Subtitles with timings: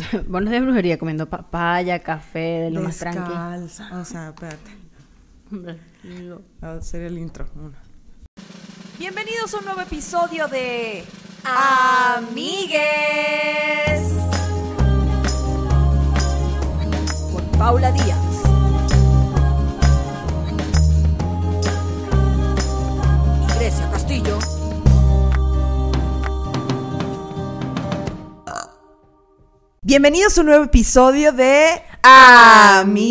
[0.28, 3.20] Buenos días, brujería, comiendo papaya, café, de lo más tranqui.
[3.20, 4.00] Descalza.
[4.00, 4.70] O sea, espérate.
[6.62, 7.46] Va a ser el intro.
[7.54, 7.72] Uno.
[8.98, 11.04] Bienvenidos a un nuevo episodio de
[11.44, 12.42] Amigues
[17.32, 18.42] con Paula Díaz.
[23.42, 24.38] Y Grecia Castillo.
[29.90, 33.02] Bienvenidos a un nuevo episodio de Amigues.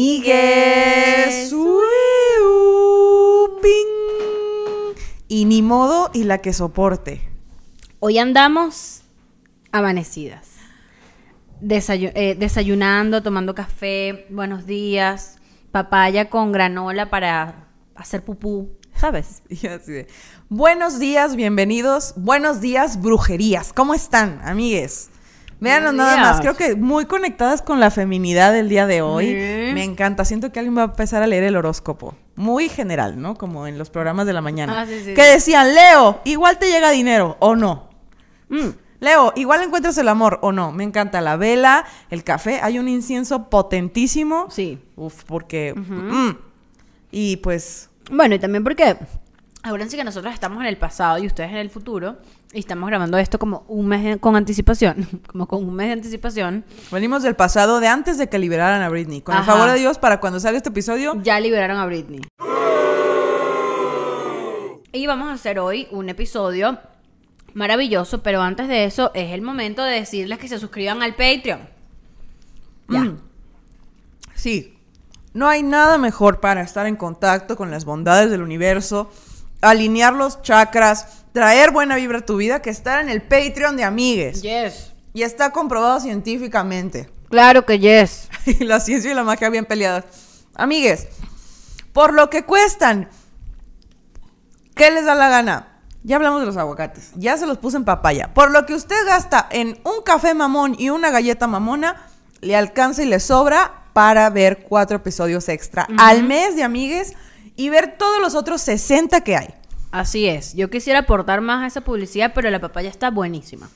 [5.27, 7.19] Y ni modo y la que soporte.
[7.99, 9.01] Hoy andamos
[9.73, 10.47] amanecidas.
[11.61, 15.35] Desayu- eh, desayunando, tomando café, buenos días,
[15.73, 19.41] papaya con granola para hacer pupú, ¿sabes?
[19.49, 20.07] Y así de,
[20.47, 22.13] Buenos días, bienvenidos.
[22.15, 23.73] Buenos días, brujerías.
[23.73, 25.09] ¿Cómo están, amigues?
[25.59, 29.33] Buenos nada más, creo que muy conectadas con la feminidad del día de hoy.
[29.73, 32.15] Me encanta, siento que alguien va a empezar a leer el horóscopo.
[32.35, 33.35] Muy general, ¿no?
[33.35, 34.81] Como en los programas de la mañana.
[34.81, 37.89] Ah, sí, sí, que decían, Leo, igual te llega dinero o no.
[38.47, 38.69] Mm,
[39.01, 40.71] Leo, igual encuentras el amor o no.
[40.71, 42.59] Me encanta la vela, el café.
[42.61, 44.47] Hay un incienso potentísimo.
[44.49, 44.79] sí.
[44.95, 45.73] Uf, porque...
[45.75, 46.37] mm.
[47.11, 47.89] Y pues...
[48.11, 48.97] Bueno, y también porque
[49.63, 52.17] acuérdense que nosotros estamos en el pasado y ustedes en el futuro
[52.53, 55.93] y estamos grabando esto como un mes de- con anticipación, como con un mes de
[55.93, 56.63] anticipación.
[56.91, 59.21] Venimos del pasado de antes de que liberaran a Britney.
[59.21, 59.51] Con el Ajá.
[59.53, 62.21] favor de Dios, para cuando salga este episodio, Ya liberaron a Britney.
[64.91, 66.79] Y vamos a hacer hoy un episodio
[67.53, 71.59] maravilloso, pero antes de eso es el momento de decirles que se suscriban al Patreon.
[72.87, 73.01] Ya.
[73.01, 73.19] Mm.
[74.33, 74.75] sí,
[75.35, 79.11] no hay nada mejor para estar en contacto con las bondades del universo,
[79.61, 83.83] alinear los chakras, traer buena vibra a tu vida, que estar en el Patreon de
[83.83, 84.41] Amigues.
[84.41, 84.91] Yes.
[85.13, 87.09] Y está comprobado científicamente.
[87.29, 88.29] Claro que yes.
[88.45, 90.05] y la ciencia y la magia bien peleadas.
[90.55, 91.07] Amigues,
[91.93, 93.09] por lo que cuestan,
[94.75, 95.67] ¿qué les da la gana?
[96.03, 98.33] Ya hablamos de los aguacates, ya se los puse en papaya.
[98.33, 102.07] Por lo que usted gasta en un café mamón y una galleta mamona,
[102.41, 107.13] le alcanza y le sobra para ver cuatro episodios extra al mes de amigues
[107.59, 109.53] y ver todos los otros 60 que hay.
[109.91, 110.53] Así es.
[110.53, 113.69] Yo quisiera aportar más a esa publicidad, pero la papaya está buenísima.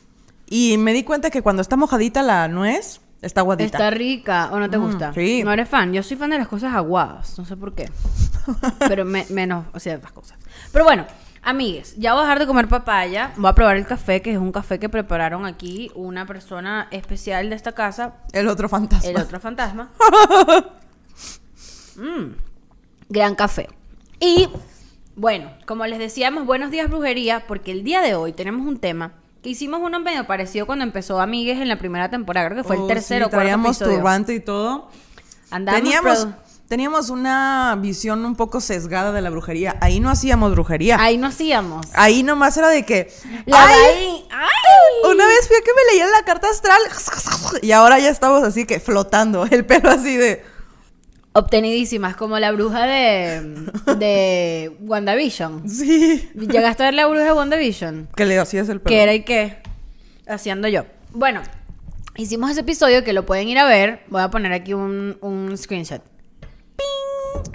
[0.47, 3.77] Y me di cuenta que cuando está mojadita la nuez, está aguadita.
[3.77, 5.13] Está rica o no te Mm, gusta.
[5.13, 5.43] sí.
[5.43, 5.91] No eres fan.
[5.91, 7.37] Yo soy fan de las cosas aguadas.
[7.37, 7.89] No sé por qué.
[8.87, 10.37] Pero me- menos, o sea, las cosas.
[10.71, 11.05] Pero bueno,
[11.41, 13.31] amigues, ya voy a dejar de comer papaya.
[13.37, 17.49] Voy a probar el café, que es un café que prepararon aquí una persona especial
[17.49, 19.09] de esta casa, El otro fantasma.
[19.09, 19.89] el otro fantasma.
[21.95, 22.33] Mm,
[23.09, 23.69] gran café.
[24.19, 24.49] Y
[25.15, 29.13] bueno, como les decíamos, buenos días brujería, porque el día de hoy tenemos un tema
[29.41, 32.77] que hicimos uno medio parecido cuando empezó Amigues en la primera temporada, creo que fue
[32.77, 33.97] Oh, el tercero sí, cuarto traíamos episodio.
[33.97, 34.89] turbante y todo.
[35.49, 36.27] Teníamos,
[36.67, 39.75] teníamos una visión un poco sesgada de la brujería.
[39.81, 40.97] Ahí no hacíamos brujería.
[40.99, 41.85] Ahí no hacíamos.
[41.93, 43.13] Ahí nomás era de que.
[43.45, 44.25] La ¡Ay!
[44.31, 45.11] ¡Ay!
[45.11, 46.81] Una vez fui a que me leían la carta astral.
[47.61, 49.45] Y ahora ya estamos así que flotando.
[49.45, 50.43] El pelo así de.
[51.35, 53.65] Obtenidísimas, como la bruja de,
[53.97, 55.67] de WandaVision.
[55.67, 56.29] Sí.
[56.35, 58.09] ¿Llegaste a ver la bruja de WandaVision?
[58.15, 58.95] Que le hacías el pelo.
[58.95, 59.57] ¿Qué era y qué?
[60.27, 60.85] Haciendo yo.
[61.11, 61.41] Bueno,
[62.15, 64.03] hicimos ese episodio que lo pueden ir a ver.
[64.09, 66.03] Voy a poner aquí un, un screenshot.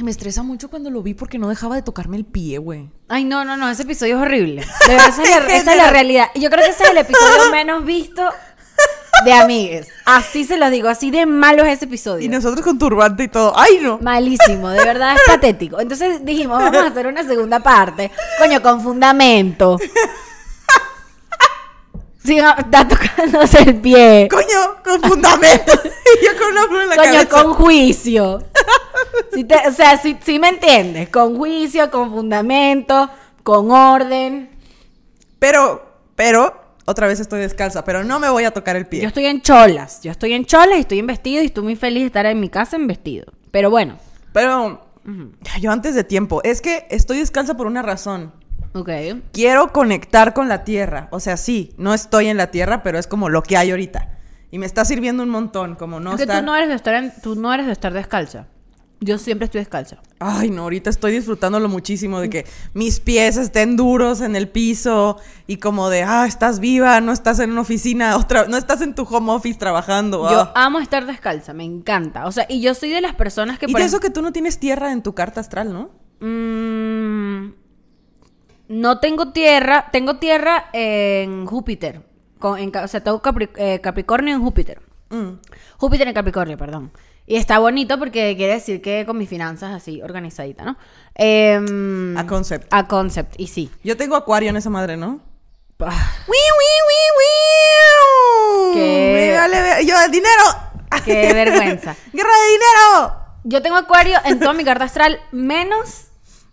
[0.03, 2.91] Me estresa mucho cuando lo vi porque no dejaba de tocarme el pie, güey.
[3.09, 4.62] Ay, no, no, no, ese episodio es horrible.
[4.87, 6.27] De verdad, esa, es la, esa es la realidad.
[6.34, 8.28] Y yo creo que ese es el episodio menos visto
[9.25, 9.89] de Amigues.
[10.05, 12.25] Así se lo digo, así de malo es ese episodio.
[12.25, 13.53] Y nosotros con turbante y todo.
[13.59, 13.99] ¡Ay, no!
[14.01, 15.81] Malísimo, de verdad es patético.
[15.81, 18.11] Entonces dijimos, vamos a hacer una segunda parte.
[18.39, 19.79] Coño, con fundamento.
[22.25, 24.29] Sí, está tocándose el pie.
[24.31, 25.73] Coño, con fundamento.
[25.83, 27.29] y yo con en la Coño, cabeza.
[27.29, 28.43] con juicio.
[29.49, 31.09] Te- o sea, sí, sí me entiendes.
[31.09, 33.09] Con juicio, con fundamento,
[33.43, 34.50] con orden.
[35.39, 35.83] Pero,
[36.17, 39.03] pero, otra vez estoy descalza, pero no me voy a tocar el pie.
[39.03, 40.00] Yo estoy en cholas.
[40.03, 42.40] Yo estoy en cholas y estoy en vestido y estoy muy feliz de estar en
[42.40, 43.26] mi casa en vestido.
[43.50, 43.99] Pero bueno,
[44.32, 44.87] Pero,
[45.61, 48.32] yo antes de tiempo, es que estoy descalza por una razón.
[48.75, 48.90] ok.
[49.32, 51.08] Quiero conectar con la tierra.
[51.12, 54.08] O sea, sí, no estoy en la tierra, pero es como lo que hay ahorita.
[54.50, 56.40] Y me está sirviendo un montón, como no Es que estar...
[56.40, 58.46] tú no eres de estar en- tú no eres de estar descalza.
[59.00, 59.99] Yo siempre estoy descalza.
[60.19, 65.19] Ay, no, ahorita estoy disfrutándolo muchísimo de que mis pies estén duros en el piso
[65.47, 68.97] y como de, ah, estás viva, no estás en una oficina, otra, no estás en
[68.97, 70.29] tu home office trabajando.
[70.29, 70.53] Yo ah.
[70.56, 72.27] amo estar descalza, me encanta.
[72.27, 74.11] O sea, y yo soy de las personas que y por de eso ej- que
[74.11, 75.91] tú no tienes tierra en tu carta astral, ¿no?
[76.21, 77.53] Mm,
[78.69, 82.03] no tengo tierra, tengo tierra en Júpiter.
[82.39, 84.81] Con- en ca- o sea, tengo Capri- eh, Capricornio en Júpiter.
[85.11, 85.39] Mm.
[85.77, 86.91] Júpiter en Capricornio, perdón.
[87.30, 90.78] Y está bonito porque quiere decir que con mis finanzas así, organizadita, ¿no?
[91.14, 92.66] Em, A concept.
[92.72, 93.70] A concept, y sí.
[93.84, 95.20] Yo tengo acuario en esa madre, ¿no?
[95.80, 98.75] Ah, ¡Wiu, wiu, wiu!
[98.75, 100.42] Qué- ver- Yo, dinero.
[101.04, 101.94] Qué vergüenza.
[102.12, 103.16] ¡Guerra de dinero!
[103.44, 106.06] Yo tengo acuario en toda mi carta astral, menos,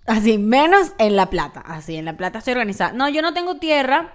[0.05, 1.61] así, menos en la plata.
[1.65, 2.91] Así, en la plata estoy organizada.
[2.91, 4.13] No, yo no tengo tierra,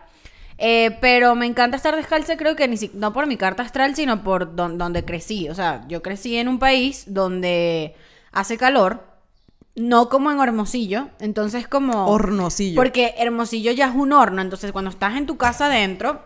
[0.63, 3.97] eh, pero me encanta estar descalza, creo que ni si- no por mi carta astral,
[3.97, 5.49] sino por don- donde crecí.
[5.49, 7.95] O sea, yo crecí en un país donde
[8.31, 9.03] hace calor,
[9.75, 12.07] no como en Hermosillo, entonces como...
[12.07, 12.77] Hornosillo.
[12.77, 16.23] Porque Hermosillo ya es un horno, entonces cuando estás en tu casa adentro,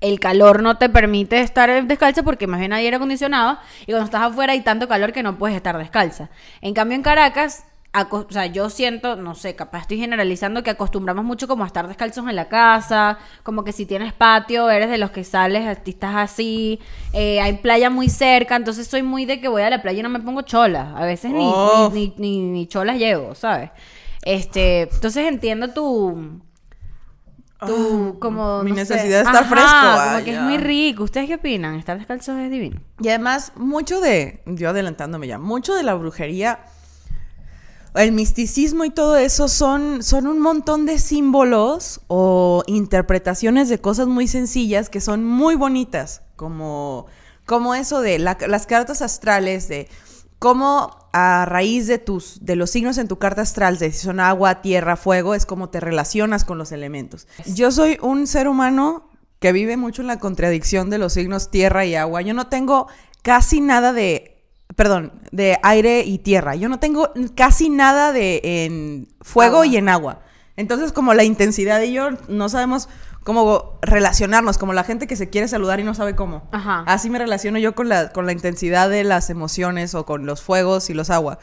[0.00, 4.04] el calor no te permite estar descalza porque más bien hay aire acondicionado y cuando
[4.04, 6.30] estás afuera hay tanto calor que no puedes estar descalza.
[6.60, 7.64] En cambio en Caracas,
[8.10, 11.88] o sea, yo siento, no sé, capaz estoy generalizando que acostumbramos mucho como a estar
[11.88, 15.74] descalzos en la casa, como que si tienes patio, eres de los que sales, a
[15.74, 16.78] ti estás así,
[17.12, 20.02] eh, hay playa muy cerca, entonces soy muy de que voy a la playa y
[20.02, 21.90] no me pongo chola, a veces ni, Oh.
[21.92, 23.70] ni, ni, ni, ni cholas llego, ¿sabes?
[24.22, 26.40] Este, entonces entiendo tu
[27.66, 30.58] tu como Ah, mi no sé, necesidad de estar ajá, fresco, como que es muy
[30.58, 31.02] rico.
[31.02, 31.74] ¿Ustedes qué opinan?
[31.74, 32.80] Estar descalzos es divino.
[33.00, 36.60] Y además, mucho de, yo adelantándome ya, mucho de la brujería,
[37.98, 44.06] el misticismo y todo eso son, son un montón de símbolos o interpretaciones de cosas
[44.06, 47.06] muy sencillas que son muy bonitas, como,
[47.46, 49.88] como eso de la- las cartas astrales, de
[50.38, 54.20] cómo a raíz de tus de los signos en tu carta astral, de si son
[54.20, 57.26] agua, tierra, fuego, es como te relacionas con los elementos.
[57.54, 59.08] Yo soy un ser humano
[59.40, 62.22] que vive mucho en la contradicción de los signos tierra y agua.
[62.22, 62.86] Yo no tengo
[63.22, 64.37] casi nada de
[64.76, 66.54] perdón, de aire y tierra.
[66.54, 69.66] Yo no tengo casi nada de en fuego Agua.
[69.66, 70.20] y en agua.
[70.56, 72.88] Entonces, como la intensidad y yo no sabemos
[73.22, 76.48] cómo relacionarnos, como la gente que se quiere saludar y no sabe cómo.
[76.50, 76.84] Ajá.
[76.86, 80.42] Así me relaciono yo con la, con la intensidad de las emociones o con los
[80.42, 81.38] fuegos y los agua.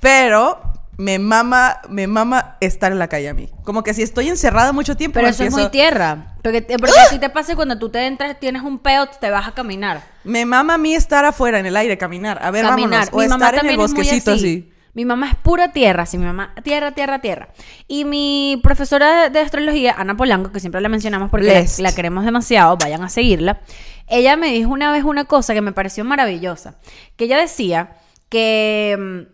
[0.00, 0.60] Pero
[0.96, 3.50] me mama, me mama estar en la calle a mí.
[3.64, 6.36] Como que si estoy encerrada mucho tiempo, Pero eso es muy tierra.
[6.42, 9.30] Porque, te- porque a ti te pasa cuando tú te entras, tienes un peo, te
[9.30, 10.02] vas a caminar.
[10.24, 12.38] me mama a mí estar afuera en el aire, caminar.
[12.42, 13.06] A ver, caminar.
[13.10, 13.30] vámonos.
[13.30, 14.70] O estar en el bosquecito así.
[14.96, 17.48] Mi mamá es pura tierra, sí, mi mamá, tierra, tierra, tierra.
[17.88, 22.24] Y mi profesora de astrología, Ana Polanco, que siempre la mencionamos porque la, la queremos
[22.24, 23.60] demasiado, vayan a seguirla.
[24.06, 26.76] Ella me dijo una vez una cosa que me pareció maravillosa,
[27.16, 27.96] que ella decía
[28.28, 28.96] que,
[29.28, 29.33] mm,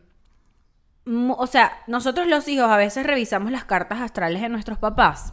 [1.37, 5.33] o sea, nosotros los hijos a veces revisamos las cartas astrales de nuestros papás.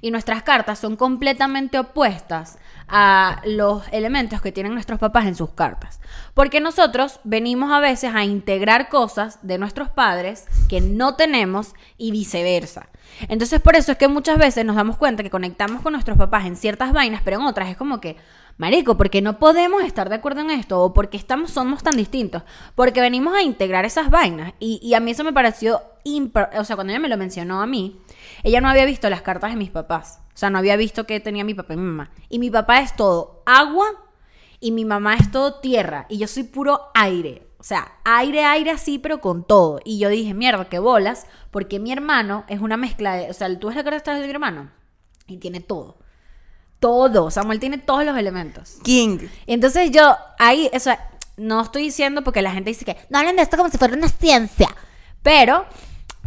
[0.00, 2.58] Y nuestras cartas son completamente opuestas
[2.88, 6.00] a los elementos que tienen nuestros papás en sus cartas.
[6.34, 12.10] Porque nosotros venimos a veces a integrar cosas de nuestros padres que no tenemos y
[12.10, 12.88] viceversa.
[13.28, 16.46] Entonces por eso es que muchas veces nos damos cuenta que conectamos con nuestros papás
[16.46, 18.16] en ciertas vainas, pero en otras es como que,
[18.58, 22.42] marico, porque no podemos estar de acuerdo en esto o porque estamos, somos tan distintos,
[22.74, 24.52] porque venimos a integrar esas vainas.
[24.58, 27.66] Y, y a mí eso me pareció, o sea, cuando ella me lo mencionó a
[27.66, 28.00] mí,
[28.42, 30.20] ella no había visto las cartas de mis papás.
[30.34, 32.10] O sea, no había visto que tenía mi papá y mi mamá.
[32.28, 33.86] Y mi papá es todo agua
[34.60, 36.06] y mi mamá es todo tierra.
[36.08, 37.48] Y yo soy puro aire.
[37.58, 39.80] O sea, aire, aire así, pero con todo.
[39.84, 41.26] Y yo dije, mierda, qué bolas.
[41.50, 43.30] Porque mi hermano es una mezcla de...
[43.30, 44.70] O sea, tú ves la carta de mi hermano.
[45.26, 45.98] Y tiene todo.
[46.78, 47.30] Todo.
[47.30, 48.78] Samuel tiene todos los elementos.
[48.82, 49.18] King.
[49.46, 53.18] Y entonces yo ahí, o sea, no estoy diciendo porque la gente dice que no
[53.18, 54.68] hablen de esto como si fuera una ciencia.
[55.22, 55.66] Pero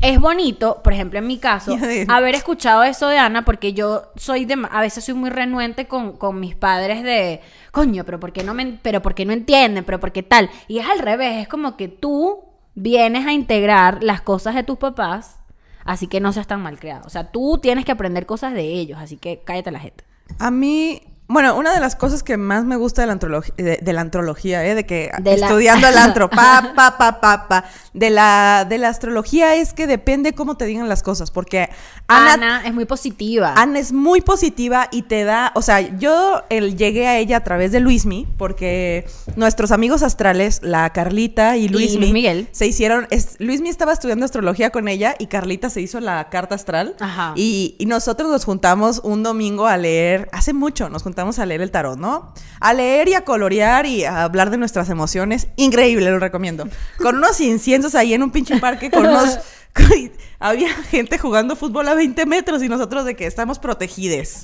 [0.02, 1.78] es bonito, por ejemplo, en mi caso,
[2.08, 6.14] haber escuchado eso de Ana, porque yo soy de, a veces soy muy renuente con,
[6.18, 7.42] con mis padres de,
[7.72, 10.50] coño, pero ¿por qué no me, pero por qué no entienden, pero por qué tal?
[10.68, 14.78] Y es al revés, es como que tú vienes a integrar las cosas de tus
[14.78, 15.40] papás,
[15.86, 17.04] así que no seas tan mal creado.
[17.06, 20.04] O sea, tú tienes que aprender cosas de ellos, así que cállate la gente.
[20.40, 23.80] A mí, bueno, una de las cosas que más me gusta de la, antrolog- de,
[23.82, 24.76] de la antrología, ¿eh?
[24.76, 28.78] de que De la- estudiando el antro, pa, pa, pa, pa, pa, de la, de
[28.78, 31.70] la astrología es que depende cómo te digan las cosas, porque
[32.08, 33.54] Ana, Ana es muy positiva.
[33.56, 37.44] Ana es muy positiva y te da, o sea, yo el, llegué a ella a
[37.44, 42.48] través de Luismi, porque nuestros amigos astrales, la Carlita y Luismi, Luis Miguel.
[42.52, 46.56] se hicieron, es, Luismi estaba estudiando astrología con ella y Carlita se hizo la carta
[46.56, 46.96] astral.
[47.00, 47.34] Ajá.
[47.36, 51.62] Y, y nosotros nos juntamos un domingo a leer, hace mucho nos juntamos a leer
[51.62, 52.34] el tarot, ¿no?
[52.60, 55.48] A leer y a colorear y a hablar de nuestras emociones.
[55.56, 56.68] Increíble, lo recomiendo.
[56.98, 59.40] Con unos inciensos ahí en un pinche parque, con unos...
[60.40, 64.42] Había gente jugando fútbol a 20 metros y nosotros de que estamos protegides.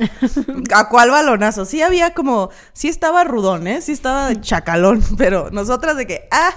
[0.73, 1.65] ¿A cuál balonazo?
[1.65, 2.49] Sí había como...
[2.73, 3.81] Sí estaba rudón, ¿eh?
[3.81, 6.27] Sí estaba chacalón, pero nosotras de que...
[6.31, 6.53] ¡ah!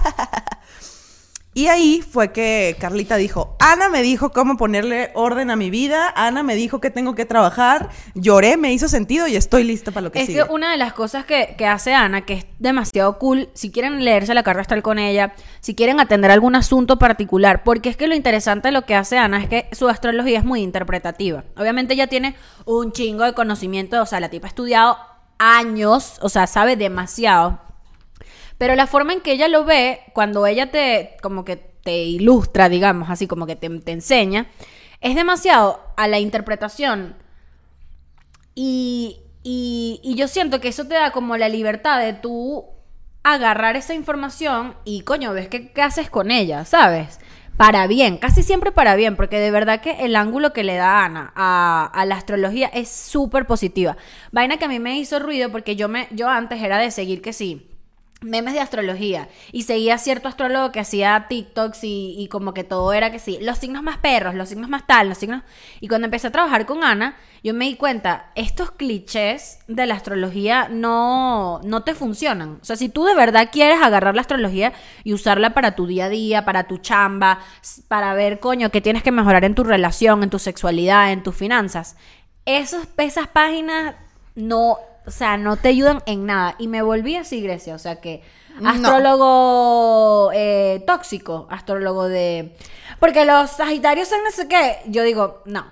[1.53, 6.13] Y ahí fue que Carlita dijo, Ana me dijo cómo ponerle orden a mi vida,
[6.15, 10.05] Ana me dijo que tengo que trabajar, lloré, me hizo sentido y estoy lista para
[10.05, 10.45] lo que Es sigue.
[10.45, 14.05] que una de las cosas que, que hace Ana, que es demasiado cool, si quieren
[14.05, 18.07] leerse la carta astral con ella, si quieren atender algún asunto particular, porque es que
[18.07, 21.43] lo interesante de lo que hace Ana es que su astrología es muy interpretativa.
[21.57, 24.97] Obviamente ella tiene un chingo de conocimiento, o sea, la tipa ha estudiado
[25.37, 27.59] años, o sea, sabe demasiado.
[28.61, 32.69] Pero la forma en que ella lo ve, cuando ella te, como que te ilustra,
[32.69, 34.51] digamos, así como que te, enseña,
[35.01, 37.15] es demasiado a la interpretación
[38.53, 42.65] y, y- y yo siento que eso te da como la libertad de tú
[43.23, 47.19] agarrar esa información y coño, ves qué, qué haces con ella, ¿sabes?
[47.57, 51.03] Para bien, casi siempre para bien, porque de verdad que el ángulo que le da
[51.03, 53.97] Ana a, a la astrología es súper positiva.
[54.31, 57.23] Vaina que a mí me hizo ruido porque yo, me, yo antes era de seguir
[57.23, 57.70] que sí
[58.21, 62.93] memes de astrología y seguía cierto astrólogo que hacía TikToks y, y como que todo
[62.93, 65.41] era que sí, los signos más perros, los signos más tal, los signos...
[65.79, 69.95] Y cuando empecé a trabajar con Ana, yo me di cuenta, estos clichés de la
[69.95, 72.59] astrología no, no te funcionan.
[72.61, 74.73] O sea, si tú de verdad quieres agarrar la astrología
[75.03, 77.39] y usarla para tu día a día, para tu chamba,
[77.87, 81.35] para ver, coño, qué tienes que mejorar en tu relación, en tu sexualidad, en tus
[81.35, 81.97] finanzas,
[82.45, 83.95] esos, esas páginas
[84.35, 86.55] no, o sea, no te ayudan en nada.
[86.59, 87.75] Y me volví así, Grecia.
[87.75, 88.21] O sea que
[88.59, 88.69] No.
[88.69, 92.55] astrólogo eh, tóxico, astrólogo de...
[92.99, 94.77] Porque los sagitarios son no sé qué.
[94.85, 95.65] Yo digo, no.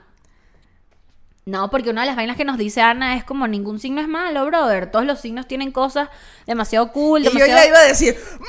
[1.46, 4.08] No, porque una de las vainas que nos dice Ana es como ningún signo es
[4.08, 4.92] malo, brother.
[4.92, 6.10] Todos los signos tienen cosas
[6.46, 8.40] demasiado cool, Y yo ya iba a decir, está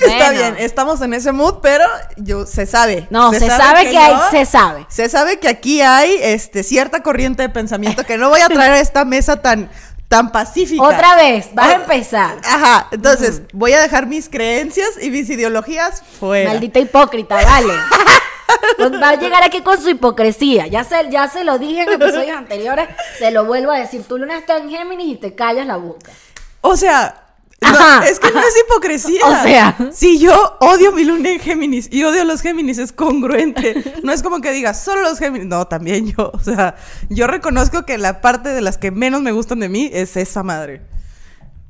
[0.00, 0.30] Bueno.
[0.32, 1.84] bien, estamos en ese mood, pero
[2.16, 3.06] yo se sabe.
[3.10, 4.86] No, se, sabe, que, hay, yo- se sabe.
[4.88, 8.72] Se sabe que aquí hay este, cierta corriente de pensamiento que no voy a traer
[8.72, 9.70] a esta mesa tan,
[10.08, 10.82] tan pacífica.
[10.82, 12.36] Otra vez, vas a Ah, empezar.
[12.44, 16.50] Ajá, entonces voy a dejar mis creencias y mis ideologías fuera.
[16.50, 17.72] Maldita hipócrita, vale.
[18.76, 20.66] Pues va a llegar aquí con su hipocresía.
[20.66, 24.02] Ya se, ya se lo dije en episodios anteriores, se lo vuelvo a decir.
[24.06, 26.10] Tu luna está en Géminis y te callas la boca.
[26.60, 27.23] O sea,
[27.72, 29.26] no, es que no es hipocresía.
[29.26, 29.76] O sea.
[29.92, 33.82] si yo odio mi luna en Géminis y odio a los Géminis, es congruente.
[34.02, 35.46] No es como que digas, solo los Géminis.
[35.46, 36.30] No, también yo.
[36.34, 36.76] O sea,
[37.08, 40.42] yo reconozco que la parte de las que menos me gustan de mí es esa
[40.42, 40.82] madre.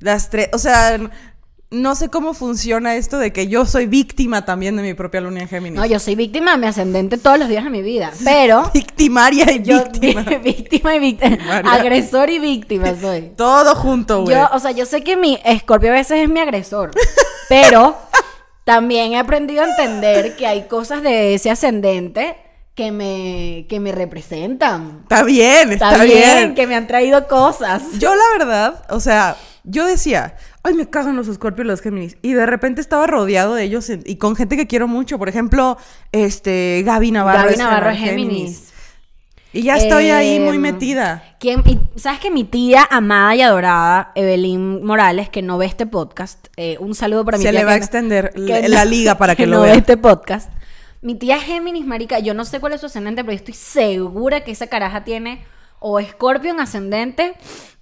[0.01, 0.99] Las tres, o sea,
[1.75, 5.41] no sé cómo funciona esto de que yo soy víctima también de mi propia luna
[5.41, 5.79] en Géminis.
[5.79, 8.13] No, yo soy víctima de mi ascendente todos los días de mi vida.
[8.25, 10.23] Pero Victimaria y yo víctima.
[10.43, 11.59] víctima y víctima.
[11.65, 13.33] Agresor y víctima soy.
[13.37, 14.37] Todo junto, güey.
[14.37, 16.93] Yo, o sea, yo sé que mi escorpio a veces es mi agresor,
[17.49, 17.97] pero
[18.65, 22.37] también he aprendido a entender que hay cosas de ese ascendente
[22.75, 25.01] que me, que me representan.
[25.03, 26.55] Está bien, está, Está, bien, bien.
[26.55, 27.83] que me han traído cosas.
[27.99, 32.17] Yo la verdad, o sea, yo decía, ay, me cagan los escorpios y los Géminis.
[32.23, 35.19] Y de repente estaba rodeado de ellos en- y con gente que quiero mucho.
[35.19, 35.77] Por ejemplo,
[36.11, 37.45] este, Gaby Navarro.
[37.45, 38.31] Gaby Navarro es Géminis.
[38.39, 38.71] Géminis.
[39.53, 41.37] Y ya estoy ahí muy Em, metida.
[41.39, 45.87] ¿quién- y ¿Sabes que mi tía amada y adorada, Evelyn Morales, que no ve este
[45.87, 47.61] podcast, eh, un saludo para mi Se tía.
[47.61, 49.73] le va a que extender que la- liga para que lo no vea.
[49.75, 50.51] ve este podcast.
[51.03, 54.43] Mi tía Géminis, marica, yo no sé cuál es su ascendente, pero yo estoy segura
[54.43, 55.45] que esa caraja tiene
[55.79, 57.35] o Escorpio en ascendente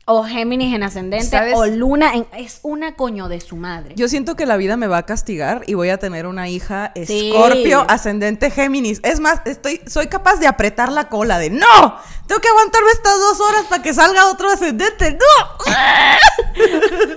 [0.04, 1.54] o Géminis en ascendente ¿Sabes?
[1.56, 2.26] o Luna en...
[2.36, 3.94] Es una coño de su madre.
[3.96, 6.92] Yo siento que la vida me va a castigar y voy a tener una hija
[7.06, 7.30] Sí.
[7.30, 9.00] escorpio ascendente Géminis.
[9.04, 11.96] Es más, estoy, soy capaz de apretar la cola de ¡No!
[12.26, 15.12] Tengo que aguantarme estas dos horas para que salga otro ascendente.
[15.12, 15.72] ¡No!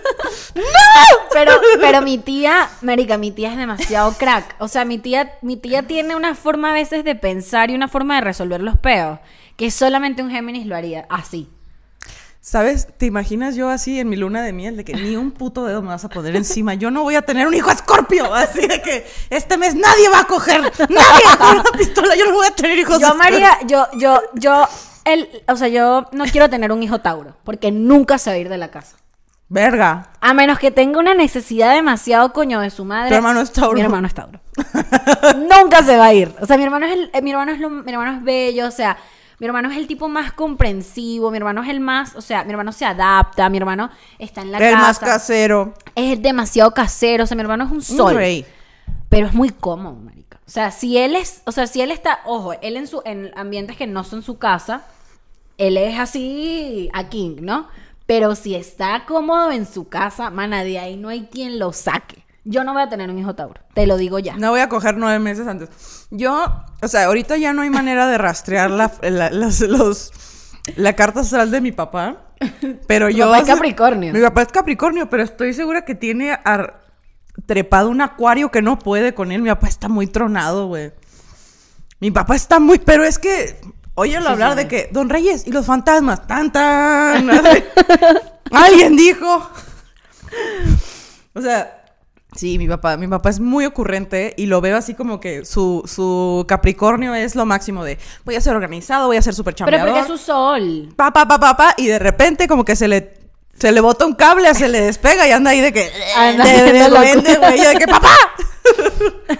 [1.34, 1.52] Pero,
[1.82, 4.56] pero mi tía, Marica, mi tía es demasiado crack.
[4.60, 7.90] O sea, mi tía, mi tía tiene una forma a veces de pensar y una
[7.90, 9.20] forma de resolver los peos
[9.58, 11.50] que solamente un Géminis lo haría así.
[12.46, 12.88] ¿Sabes?
[13.00, 15.82] ¿Te imaginas yo así en mi luna de miel de que ni un puto dedo
[15.82, 16.76] me vas a poner encima?
[16.76, 18.32] Yo no voy a tener un hijo escorpio.
[18.36, 20.62] Así de que este mes nadie va a coger.
[20.62, 22.16] Nadie con una pistola.
[22.16, 23.16] Yo no voy a tener hijos Yo.
[23.16, 24.68] María, yo, yo, yo,
[25.06, 28.38] el, o sea, yo no quiero tener un hijo Tauro porque nunca se va a
[28.38, 28.96] ir de la casa.
[29.50, 30.10] Verga.
[30.22, 33.10] A menos que tenga una necesidad demasiado coño de su madre.
[33.10, 33.74] Tu hermano es Tauro.
[33.74, 34.40] Mi hermano es Tauro.
[35.36, 36.32] Nunca se va a ir.
[36.40, 38.68] O sea, mi hermano es el, eh, mi hermano es lo- mi hermano es bello,
[38.68, 38.98] o sea,
[39.40, 42.52] mi hermano es el tipo más comprensivo, mi hermano es el más, o sea, mi
[42.52, 43.90] hermano se adapta, mi hermano
[44.20, 44.78] está en la El casa.
[44.78, 45.74] más casero.
[45.96, 48.16] Es demasiado casero, o sea, mi hermano es un Un sol.
[48.16, 48.46] rey.
[49.10, 50.40] Pero es muy cómodo, marica.
[50.48, 53.32] O sea, si él es, o sea, si él está, ojo, él en su en
[53.36, 54.84] ambientes que no son su casa,
[55.58, 57.68] él es así a king, ¿no?
[58.06, 62.25] Pero si está cómodo en su casa, mana, de ahí no hay quien lo saque.
[62.48, 64.36] Yo no voy a tener un hijo Tauro, te lo digo ya.
[64.38, 66.08] No voy a coger nueve meses antes.
[66.12, 66.46] Yo,
[66.82, 68.92] o sea, ahorita ya no hay manera de rastrear la,
[69.32, 70.12] los,
[70.76, 72.22] la carta astral de mi papá.
[72.88, 73.26] Pero yo.
[73.32, 74.14] papá es Capricornio.
[74.14, 76.84] Mi papá es Capricornio, pero estoy segura que tiene ar-
[77.48, 79.42] trepado un acuario que no puede con él.
[79.42, 80.94] Mi papá está muy tronado, güey.
[82.00, 83.60] Mi papá está muy, pero es que,
[83.96, 84.58] óyelo Sí, hablar sí.
[84.58, 87.28] de que, Don Reyes y los fantasmas, tan tan.
[88.52, 89.50] Alguien dijo.
[91.34, 91.85] O sea,
[92.36, 95.84] sí, mi papá, mi papá es muy ocurrente y lo veo así como que su,
[95.86, 99.66] su Capricornio es lo máximo de voy a ser organizado, voy a ser súper Pero
[99.66, 99.90] chambeador.
[99.90, 100.90] porque es su sol.
[100.96, 103.26] Pa, pa, pa, pa, pa, y de repente como que se le
[103.58, 106.74] se le bota un cable, se le despega y anda ahí de que Anda de,
[106.74, 108.16] de güey, de que papá.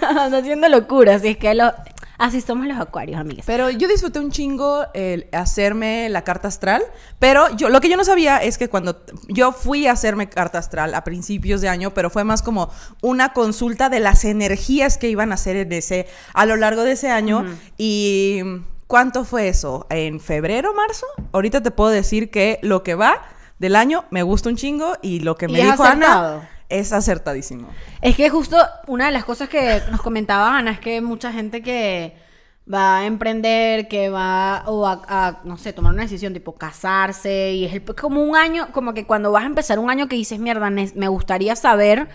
[0.00, 1.72] Anda haciendo locura, así es que lo...
[2.18, 3.44] así somos los acuarios, amigas.
[3.46, 6.82] Pero yo disfruté un chingo el hacerme la carta astral,
[7.18, 10.58] pero yo lo que yo no sabía es que cuando yo fui a hacerme carta
[10.58, 12.70] astral a principios de año, pero fue más como
[13.02, 16.92] una consulta de las energías que iban a hacer en ese a lo largo de
[16.92, 17.44] ese año
[17.76, 18.42] y
[18.86, 19.86] ¿cuánto fue eso?
[19.90, 21.06] ¿En febrero, marzo?
[21.32, 23.22] Ahorita te puedo decir que lo que va
[23.58, 25.82] del año me gusta un chingo y lo que ¿Y me dijo?
[25.82, 27.68] Ana es acertadísimo.
[28.02, 28.56] Es que justo
[28.86, 32.16] una de las cosas que nos comentaba Ana es que mucha gente que
[32.72, 37.64] va a emprender, que va o a, no sé, tomar una decisión tipo casarse y
[37.64, 40.68] es como un año, como que cuando vas a empezar un año que dices, mierda,
[40.70, 42.08] me gustaría saber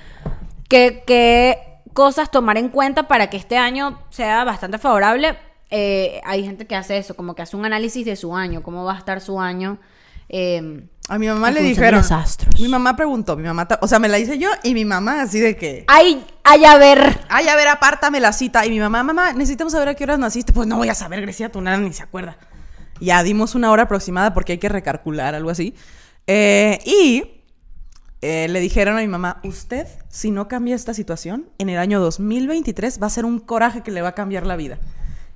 [0.67, 5.37] qué, qué cosas tomar en cuenta para que este año sea bastante favorable.
[5.69, 8.83] Eh, hay gente que hace eso, como que hace un análisis de su año, cómo
[8.83, 9.79] va a estar su año.
[10.27, 11.99] eh, A mi mamá le dijeron.
[11.99, 12.59] los astros.
[12.59, 15.39] Mi mamá preguntó, mi mamá, o sea, me la hice yo y mi mamá así
[15.39, 17.19] de que ay, ay, a ver.
[17.27, 18.65] Ay, a ver, apártame la cita.
[18.65, 20.53] Y mi mamá, mamá, necesitamos saber a qué horas naciste.
[20.53, 22.37] Pues no voy a saber, Grecia, tu nada ni se acuerda.
[22.99, 25.75] Ya dimos una hora aproximada porque hay que recalcular, algo así.
[26.27, 27.41] Eh, y
[28.21, 31.99] eh, le dijeron a mi mamá, usted, si no cambia esta situación, en el año
[31.99, 34.77] 2023 va a ser un coraje que le va a cambiar la vida.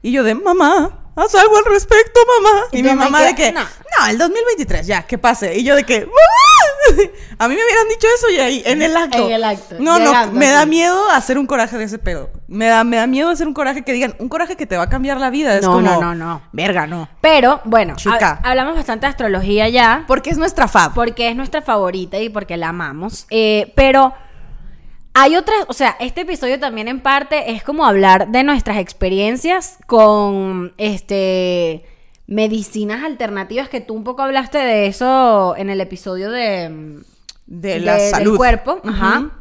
[0.05, 2.65] Y yo de, mamá, haz algo al respecto, mamá.
[2.71, 3.61] Y mi mamá de que, "No".
[3.61, 5.57] no, el 2023, ya, que pase.
[5.57, 6.11] Y yo de que, mamá.
[7.39, 9.25] A mí me hubieran dicho eso y ahí, en el acto.
[9.25, 12.29] En el acto, No, no, me da miedo hacer un coraje de ese pedo.
[12.47, 14.83] Me da, me da miedo hacer un coraje que digan, un coraje que te va
[14.83, 15.55] a cambiar la vida.
[15.55, 16.41] Es No, como, no, no, no.
[16.51, 17.09] Verga, no.
[17.21, 18.39] Pero, bueno, Chica.
[18.43, 20.03] ha- hablamos bastante de astrología ya.
[20.07, 20.93] Porque es nuestra fab.
[20.93, 23.25] porque es nuestra favorita y porque la amamos.
[23.31, 24.13] Eh, pero
[25.15, 29.77] hay otras, o sea, este episodio también en parte es como hablar de nuestras experiencias
[29.87, 31.85] con este
[32.27, 37.01] medicinas alternativas que tú un poco hablaste de eso en el episodio de
[37.45, 38.35] De la del salud.
[38.35, 39.31] cuerpo, ajá.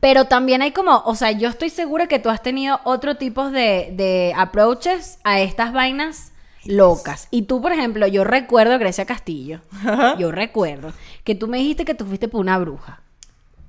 [0.00, 3.50] Pero también hay como, o sea, yo estoy segura que tú has tenido otro tipo
[3.50, 6.32] de, de approaches a estas vainas
[6.64, 7.28] locas.
[7.30, 9.60] Y tú, por ejemplo, yo recuerdo, Grecia Castillo,
[10.18, 13.02] yo recuerdo que tú me dijiste que tú fuiste por una bruja.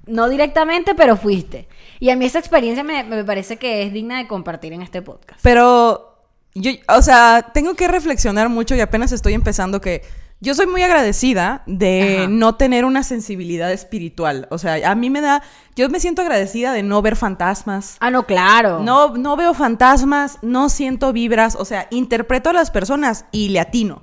[0.07, 1.67] No directamente, pero fuiste.
[1.99, 5.01] Y a mí esa experiencia me, me parece que es digna de compartir en este
[5.01, 5.39] podcast.
[5.43, 6.17] Pero
[6.53, 10.01] yo, o sea, tengo que reflexionar mucho y apenas estoy empezando que
[10.43, 12.27] yo soy muy agradecida de Ajá.
[12.27, 14.47] no tener una sensibilidad espiritual.
[14.49, 15.43] O sea, a mí me da,
[15.75, 17.97] yo me siento agradecida de no ver fantasmas.
[17.99, 18.79] Ah, no, claro.
[18.79, 23.59] No, no veo fantasmas, no siento vibras, o sea, interpreto a las personas y le
[23.59, 24.01] atino.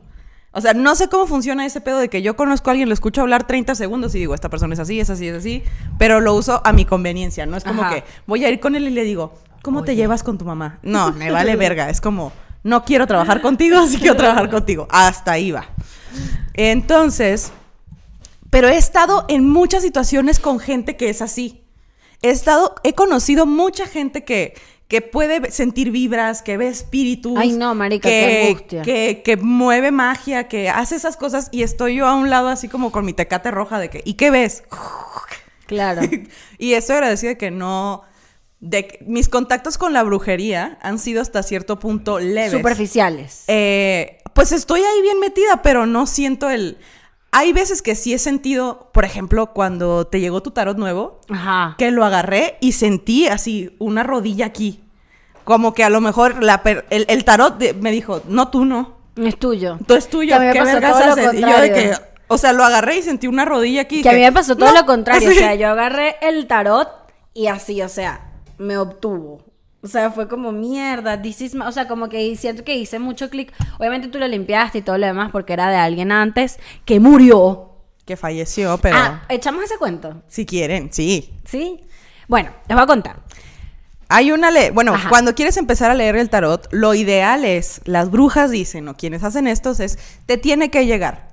[0.58, 2.92] O sea, no sé cómo funciona ese pedo de que yo conozco a alguien, lo
[2.92, 5.62] escucho hablar 30 segundos y digo, esta persona es así, es así, es así,
[5.98, 7.94] pero lo uso a mi conveniencia, no es como Ajá.
[7.94, 10.80] que voy a ir con él y le digo, ¿cómo te llevas con tu mamá?
[10.82, 12.32] No, me vale verga, es como,
[12.64, 14.88] no quiero trabajar contigo, sí quiero trabajar contigo.
[14.90, 15.68] Hasta ahí va.
[16.54, 17.52] Entonces,
[18.50, 21.62] pero he estado en muchas situaciones con gente que es así.
[22.20, 24.54] He estado, he conocido mucha gente que,
[24.88, 27.34] que puede sentir vibras, que ve espíritus.
[27.36, 28.82] Ay, no, marica, que, qué angustia.
[28.82, 32.68] Que, que mueve magia, que hace esas cosas y estoy yo a un lado así
[32.68, 34.64] como con mi tecate roja de que, ¿y qué ves?
[35.66, 36.00] Claro.
[36.56, 38.02] y estoy agradecida de que no,
[38.58, 42.52] de mis contactos con la brujería han sido hasta cierto punto leves.
[42.52, 43.44] Superficiales.
[43.48, 46.78] Eh, pues estoy ahí bien metida, pero no siento el...
[47.30, 51.74] Hay veces que sí he sentido, por ejemplo, cuando te llegó tu tarot nuevo, Ajá.
[51.78, 54.82] que lo agarré y sentí así una rodilla aquí.
[55.44, 58.64] Como que a lo mejor la per- el, el tarot de- me dijo, no, tú
[58.64, 58.96] no.
[59.16, 59.78] Es tuyo.
[59.86, 60.38] Tú es tuyo.
[60.38, 61.34] ¿Qué haces?
[61.34, 61.92] Y yo de que,
[62.28, 64.02] o sea, lo agarré y sentí una rodilla aquí.
[64.02, 64.80] Que a mí me pasó todo "No".
[64.80, 65.28] lo contrario.
[65.28, 65.38] Así.
[65.38, 66.88] O sea, yo agarré el tarot
[67.34, 69.42] y así, o sea, me obtuvo.
[69.82, 71.20] O sea, fue como mierda.
[71.22, 71.66] This is my-".
[71.66, 73.52] O sea, como que siento que hice mucho clic.
[73.78, 77.64] Obviamente tú lo limpiaste y todo lo demás porque era de alguien antes que murió.
[78.04, 80.22] Que falleció, pero Ah, echamos ese cuento.
[80.28, 81.34] si quieren, sí.
[81.44, 81.84] ¿Sí?
[82.26, 83.16] Bueno, les voy a contar.
[84.08, 85.10] Hay una ley, bueno, Ajá.
[85.10, 89.22] cuando quieres empezar a leer el tarot, lo ideal es, las brujas dicen, o quienes
[89.22, 91.28] hacen estos, es, te tiene que llegar.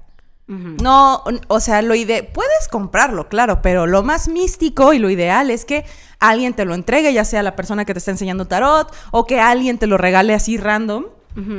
[0.47, 5.49] No, o sea, lo ide puedes comprarlo, claro, pero lo más místico y lo ideal
[5.49, 5.85] es que
[6.19, 9.39] alguien te lo entregue, ya sea la persona que te está enseñando tarot o que
[9.39, 11.05] alguien te lo regale así random.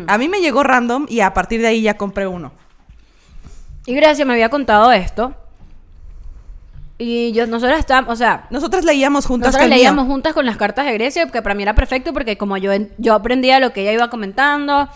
[0.06, 2.52] A mí me llegó random y a partir de ahí ya compré uno.
[3.84, 5.34] Y Gracia me había contado esto.
[6.98, 9.76] Y yo, nosotros estábamos, o sea, Nosotras leíamos juntas el mío.
[9.76, 12.72] leíamos juntas con las cartas de Grecia, que para mí era perfecto porque como yo,
[12.96, 14.88] yo aprendía lo que ella iba comentando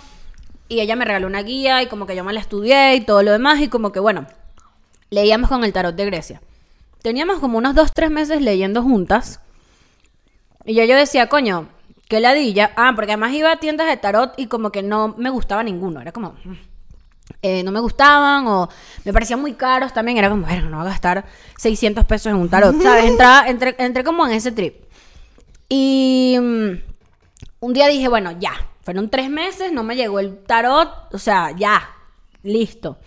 [0.69, 3.23] y ella me regaló una guía y como que yo me la estudié y todo
[3.23, 4.27] lo demás y como que bueno,
[5.11, 6.41] leíamos con el tarot de Grecia.
[7.03, 9.41] Teníamos como unos dos, tres meses leyendo juntas
[10.65, 11.69] y ya yo decía, coño,
[12.09, 12.73] qué ladilla.
[12.77, 16.01] Ah, porque además iba a tiendas de tarot y como que no me gustaba ninguno,
[16.01, 16.35] era como...
[16.45, 16.53] mm,
[17.43, 18.69] eh, no me gustaban o
[19.05, 20.19] me parecían muy caros también.
[20.19, 21.25] Era como, bueno, no voy a gastar
[21.57, 23.05] 600 pesos en un tarot, ¿sabes?
[23.05, 24.75] Entraba- entré, entré como en ese trip.
[25.69, 26.71] Y mm,
[27.61, 28.53] un día dije, bueno, ya.
[28.83, 31.15] Fueron tres meses, no me llegó el tarot.
[31.15, 31.89] O sea, ya.
[32.43, 32.99] Listo.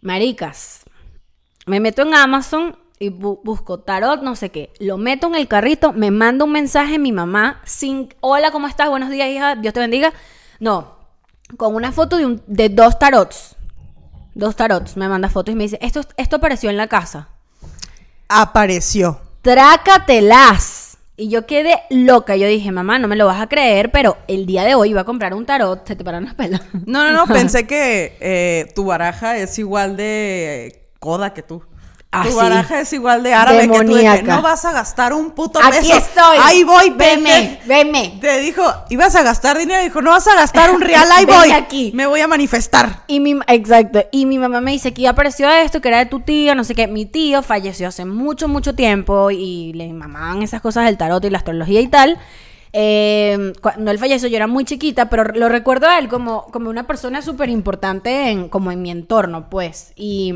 [0.00, 0.82] Maricas.
[1.66, 4.70] Me meto en Amazon y bu- busco tarot, no sé qué.
[4.78, 8.88] Lo meto en el carrito, me manda un mensaje mi mamá sin, hola, ¿cómo estás?
[8.88, 10.12] Buenos días, hija, Dios te bendiga.
[10.60, 10.94] No,
[11.56, 13.56] con una foto de, un- de dos tarots.
[14.34, 17.28] Dos tarots, me manda fotos y me dice, esto, esto apareció en la casa.
[18.28, 19.20] Apareció.
[19.42, 20.96] Trácatelas.
[21.16, 22.36] Y yo quedé loca.
[22.36, 25.02] Yo dije, mamá, no me lo vas a creer, pero el día de hoy iba
[25.02, 25.86] a comprar un tarot.
[25.86, 26.62] Se te paran las pelas.
[26.86, 31.62] No, no, no, pensé que eh, tu baraja es igual de coda que tú.
[32.14, 32.36] Ah, tu sí.
[32.36, 33.94] baraja es igual de árabe que tú.
[33.94, 35.96] de que no vas a gastar un puto Aquí peso.
[35.96, 36.36] estoy.
[36.42, 38.18] Ahí voy, Veme, veme.
[38.20, 39.82] Te dijo, ibas a gastar dinero.
[39.82, 41.08] Dijo, no vas a gastar un real.
[41.10, 41.50] Ahí voy.
[41.52, 41.90] aquí.
[41.94, 43.04] Me voy a manifestar.
[43.06, 44.04] Y mi, exacto.
[44.12, 46.74] Y mi mamá me dice que apareció esto, que era de tu tío, no sé
[46.74, 46.86] qué.
[46.86, 51.30] Mi tío falleció hace mucho, mucho tiempo y le mamaban esas cosas del tarot y
[51.30, 52.18] la astrología y tal.
[52.74, 56.68] Eh, cuando él falleció yo era muy chiquita, pero lo recuerdo a él como, como
[56.68, 59.92] una persona súper importante en, como en mi entorno, pues.
[59.96, 60.34] Y,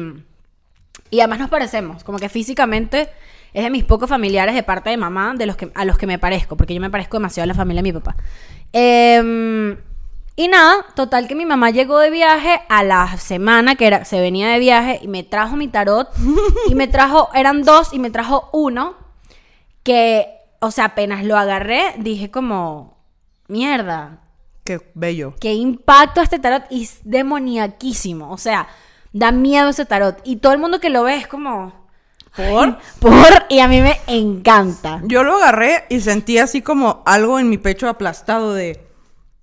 [1.11, 3.09] y además nos parecemos, como que físicamente
[3.53, 6.07] es de mis pocos familiares de parte de mamá de los que, a los que
[6.07, 8.17] me parezco, porque yo me parezco demasiado a la familia de mi papá.
[8.73, 9.77] Em,
[10.39, 14.21] y nada, total que mi mamá llegó de viaje a la semana que era, se
[14.21, 16.09] venía de viaje y me trajo mi tarot
[16.69, 18.97] y me trajo, eran dos y me trajo uno
[19.83, 20.27] que,
[20.61, 22.99] o sea, apenas lo agarré, dije como,
[23.49, 24.21] mierda,
[24.65, 25.35] Qué bello.
[25.41, 28.69] qué impacto este tarot y es demoniaquísimo, o sea,
[29.19, 31.87] da miedo ese tarot y todo el mundo que lo ve es como...
[32.37, 32.79] ¿Por?
[33.01, 35.01] Por, y a mí me encanta.
[35.05, 38.87] Yo lo agarré y sentí así como algo en mi pecho aplastado de,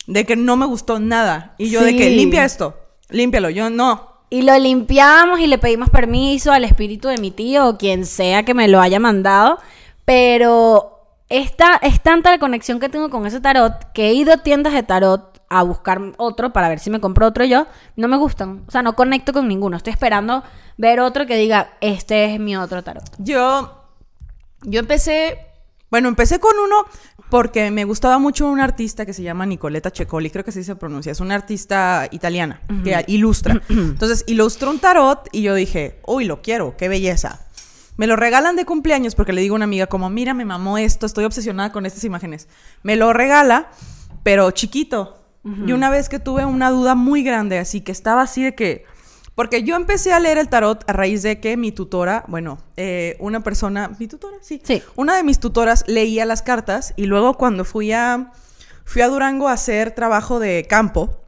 [0.06, 1.56] de que no me gustó nada.
[1.58, 2.76] Y yo de que limpia esto,
[3.10, 3.50] límpialo.
[3.50, 4.14] Yo no.
[4.30, 8.44] Y lo limpiamos y le pedimos permiso al espíritu de mi tío o quien sea
[8.44, 9.58] que me lo haya mandado.
[10.06, 10.94] Pero
[11.30, 14.74] esta, es tanta la conexión que tengo con ese tarot que he ido a tiendas
[14.74, 17.68] de tarot a buscar otro para ver si me compro otro yo.
[17.96, 18.64] No me gustan.
[18.68, 19.78] O sea, no conecto con ninguno.
[19.78, 20.44] Estoy esperando
[20.78, 23.04] ver otro que diga, este es mi otro tarot.
[23.20, 23.86] Yo,
[24.64, 25.38] yo empecé,
[25.90, 26.86] bueno, empecé con uno
[27.30, 30.76] porque me gustaba mucho un artista que se llama Nicoletta Cecoli, creo que así se
[30.76, 33.60] pronuncia, es una artista italiana que ilustra.
[33.70, 37.48] Entonces, ilustró un tarot y yo dije, uy, lo quiero, qué belleza.
[37.96, 40.78] Me lo regalan de cumpleaños porque le digo a una amiga como, mira, me mamó
[40.78, 42.48] esto, estoy obsesionada con estas imágenes.
[42.82, 43.70] Me lo regala,
[44.24, 45.23] pero chiquito.
[45.44, 48.86] Y una vez que tuve una duda muy grande, así que estaba así de que...
[49.36, 53.18] Porque yo empecé a leer el tarot a raíz de que mi tutora, bueno, eh,
[53.20, 54.84] una persona, mi tutora, sí, Sí.
[54.96, 58.32] una de mis tutoras leía las cartas y luego cuando fui a,
[58.86, 61.20] fui a Durango a hacer trabajo de campo,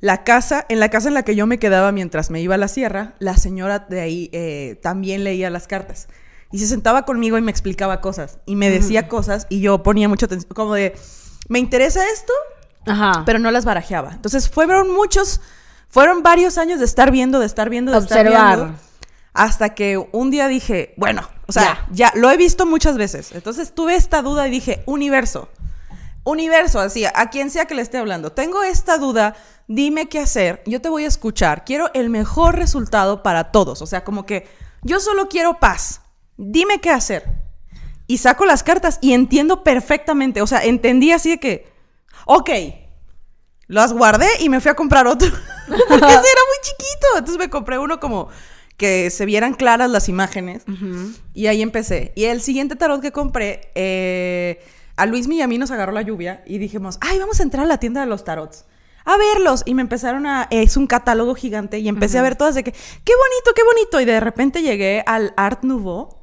[0.00, 2.58] la casa, en la casa en la que yo me quedaba mientras me iba a
[2.58, 6.08] la sierra, la señora de ahí eh, también leía las cartas.
[6.50, 8.38] Y se sentaba conmigo y me explicaba cosas.
[8.46, 10.50] Y me decía cosas y yo ponía mucha atención.
[10.54, 10.96] Como de,
[11.48, 12.32] me interesa esto,
[12.86, 13.22] Ajá.
[13.26, 14.12] pero no las barajeaba.
[14.12, 15.40] Entonces fueron muchos,
[15.88, 18.74] fueron varios años de estar viendo, de estar viendo, de estar viendo.
[19.32, 22.12] Hasta que un día dije, bueno, o sea, ya.
[22.14, 23.32] lo he visto muchas veces.
[23.32, 25.48] Entonces tuve esta duda y dije, universo.
[26.24, 28.32] Universo, así, a quien sea que le esté hablando.
[28.32, 29.34] Tengo esta duda,
[29.68, 30.62] dime qué hacer.
[30.66, 31.64] Yo te voy a escuchar.
[31.64, 33.82] Quiero el mejor resultado para todos.
[33.82, 34.48] O sea, como que
[34.82, 36.02] yo solo quiero paz.
[36.36, 37.24] Dime qué hacer.
[38.06, 40.42] Y saco las cartas y entiendo perfectamente.
[40.42, 41.69] O sea, entendí así de que,
[42.26, 42.50] ok,
[43.70, 45.28] las guardé y me fui a comprar otro.
[45.68, 47.06] Porque ese era muy chiquito.
[47.18, 48.28] Entonces me compré uno como
[48.76, 50.64] que se vieran claras las imágenes.
[51.34, 52.12] Y ahí empecé.
[52.16, 54.64] Y el siguiente tarot que compré, eh,
[54.96, 57.64] a Luis y a mí nos agarró la lluvia y dijimos, ay, vamos a entrar
[57.64, 58.64] a la tienda de los tarots.
[59.04, 59.62] A verlos.
[59.64, 60.48] Y me empezaron a...
[60.50, 64.00] Es un catálogo gigante y empecé a ver todas de que, qué bonito, qué bonito.
[64.00, 66.19] Y de repente llegué al Art Nouveau.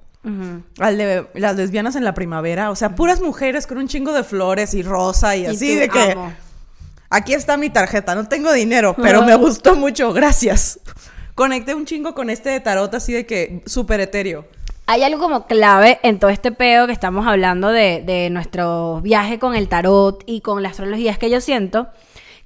[0.80, 2.72] Al de las lesbianas en la primavera.
[2.72, 5.90] O sea, puras mujeres con un chingo de flores y rosa y Y así de
[5.90, 6.12] que...
[6.12, 6.34] amo.
[7.10, 10.80] Aquí está mi tarjeta, no tengo dinero, pero me gustó mucho, gracias.
[11.36, 14.46] Conecté un chingo con este de tarot así de que súper etéreo.
[14.88, 19.40] Hay algo como clave en todo este peo que estamos hablando de, de nuestro viaje
[19.40, 21.88] con el tarot y con la astrología, es que yo siento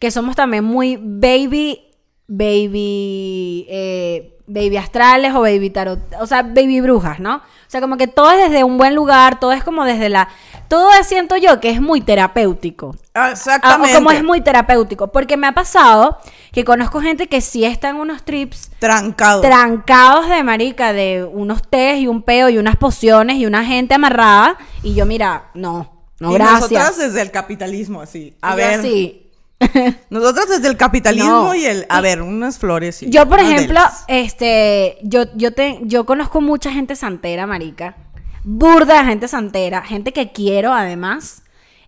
[0.01, 1.79] que somos también muy baby,
[2.27, 7.35] baby, eh, baby astrales o baby tarot, o sea, baby brujas, ¿no?
[7.37, 10.27] O sea, como que todo es desde un buen lugar, todo es como desde la...
[10.67, 12.95] Todo es, siento yo que es muy terapéutico.
[13.13, 13.91] Ah, Ah, Exactamente.
[13.93, 15.11] o como es muy terapéutico.
[15.11, 16.17] Porque me ha pasado
[16.53, 19.41] que conozco gente que sí está en unos trips trancado.
[19.41, 23.95] trancados de marica, de unos tés y un peo y unas pociones y una gente
[23.95, 24.57] amarrada.
[24.83, 26.61] Y yo, mira, no, no, y gracias.
[26.71, 28.37] nosotras desde el capitalismo, así.
[28.41, 28.79] A Y ver.
[28.79, 29.30] así.
[30.09, 31.55] Nosotras desde el capitalismo No.
[31.55, 31.85] y el.
[31.89, 33.01] A ver, unas flores.
[33.03, 37.95] y Yo, por ejemplo, este, yo, yo te, yo conozco mucha gente santera, marica.
[38.43, 41.43] Burda de gente santera, gente que quiero además.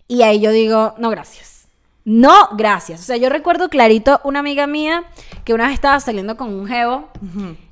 [0.07, 1.67] Y ahí yo digo, no, gracias.
[2.05, 2.99] No, gracias.
[2.99, 5.05] O sea, yo recuerdo clarito una amiga mía
[5.45, 7.09] que una vez estaba saliendo con un jevo.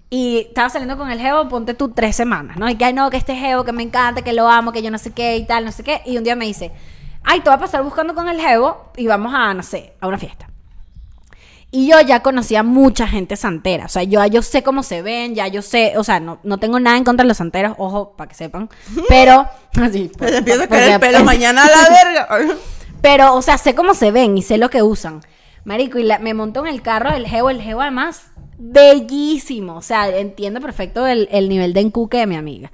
[0.10, 2.70] Y estaba saliendo con el jevo, ponte tú tres semanas, ¿no?
[2.70, 4.92] Y que, ay, no, que este jevo, que me encanta, que lo amo, que yo
[4.92, 6.02] no sé qué y tal, no sé qué.
[6.06, 6.72] Y un día me dice,
[7.24, 10.08] ay, te voy a pasar buscando con el jevo y vamos a, no sé, a
[10.08, 10.48] una fiesta.
[11.74, 13.86] Y yo ya conocía mucha gente santera.
[13.86, 16.58] O sea, yo, yo sé cómo se ven, ya yo sé, o sea, no, no
[16.58, 18.70] tengo nada en contra de los santeros, ojo, para que sepan.
[19.10, 19.48] Pero,
[19.82, 22.56] así, Se le empieza a caer el pelo mañana a la verga.
[23.02, 25.22] Pero, o sea, sé cómo se ven y sé lo que usan.
[25.64, 29.76] Marico, y la- me montó en el carro el jevo, el jevo además, bellísimo.
[29.78, 32.70] O sea, entiendo perfecto el, el nivel de encuque de mi amiga.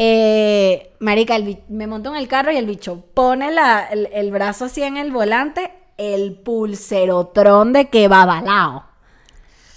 [0.00, 1.34] Eh, marica,
[1.68, 4.96] me montó en el carro y el bicho pone la- el, el brazo así en
[4.96, 8.84] el volante, el pulserotrón de que va balao.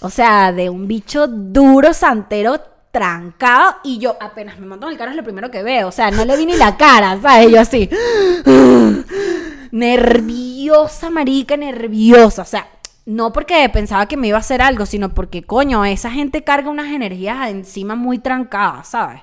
[0.00, 2.60] O sea, de un bicho duro, santero,
[2.92, 3.76] trancado.
[3.82, 5.88] Y yo apenas me monto en el carro es lo primero que veo.
[5.88, 7.50] O sea, no le vi ni la cara, ¿sabes?
[7.50, 7.90] Yo así.
[9.72, 12.42] nerviosa, marica, nerviosa.
[12.42, 12.68] O sea,
[13.06, 16.70] no porque pensaba que me iba a hacer algo, sino porque, coño, esa gente carga
[16.70, 19.22] unas energías encima muy trancadas, ¿sabes?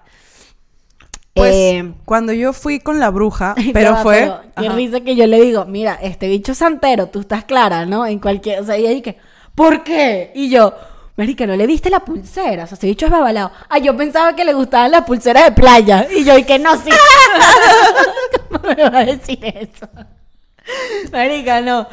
[1.40, 4.20] Pues Eh, cuando yo fui con la bruja, pero fue.
[4.20, 4.76] pero qué Ajá.
[4.76, 8.06] risa que yo le digo, mira, este bicho santero, tú estás clara, ¿no?
[8.06, 9.18] En cualquier, o sea, y ella que,
[9.56, 10.32] ¿por qué?
[10.36, 10.74] Y yo,
[11.18, 12.64] marica, ¿no le viste la pulsera?
[12.64, 13.52] O sea, ese bicho es babalado.
[13.70, 16.08] Ah, yo pensaba que le gustaban las pulseras de playa.
[16.16, 16.90] Y yo, y que no, sí.
[18.50, 19.88] ¿Cómo me va a decir eso?
[21.12, 21.88] Marica, no.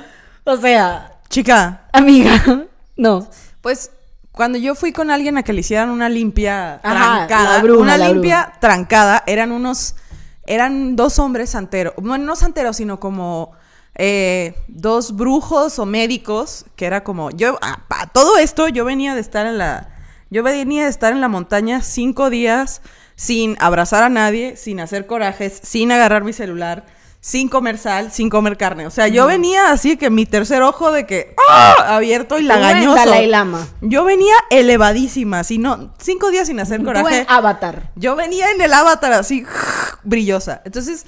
[0.44, 3.26] O sea, Chica, amiga, no.
[3.60, 3.90] pues
[4.36, 8.52] cuando yo fui con alguien a que le hicieran una limpia Ajá, trancada, una limpia
[8.60, 9.96] trancada, eran unos,
[10.44, 13.52] eran dos hombres santeros, bueno, no santeros, sino como
[13.94, 17.80] eh, dos brujos o médicos, que era como, yo, ah,
[18.12, 19.88] todo esto, yo venía de estar en la,
[20.28, 22.82] yo venía de estar en la montaña cinco días
[23.14, 26.84] sin abrazar a nadie, sin hacer corajes, sin agarrar mi celular,
[27.26, 28.86] sin comer sal, sin comer carne.
[28.86, 31.96] O sea, yo venía así que mi tercer ojo de que ¡ah!
[31.96, 32.94] abierto y lagañoso.
[32.94, 33.66] Dalai Lama.
[33.80, 37.22] Yo venía elevadísima, así no, cinco días sin hacer coraje.
[37.22, 37.90] en Avatar.
[37.96, 39.44] Yo venía en el avatar así,
[40.04, 40.62] brillosa.
[40.64, 41.04] Entonces,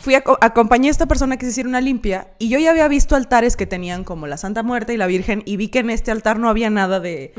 [0.00, 2.88] fui a, acompañé a esta persona que se hiciera una limpia y yo ya había
[2.88, 5.90] visto altares que tenían como la Santa Muerte y la Virgen y vi que en
[5.90, 7.34] este altar no había nada de...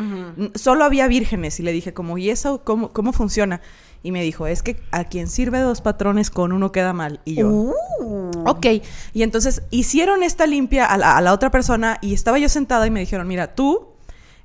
[0.55, 3.59] Solo había vírgenes y le dije como, ¿y eso cómo, cómo funciona?
[4.03, 7.21] Y me dijo, es que a quien sirve dos patrones con uno queda mal.
[7.23, 7.47] Y yo...
[7.49, 8.43] Uh.
[8.45, 8.65] Ok,
[9.13, 12.85] y entonces hicieron esta limpia a la, a la otra persona y estaba yo sentada
[12.85, 13.87] y me dijeron, mira, tú,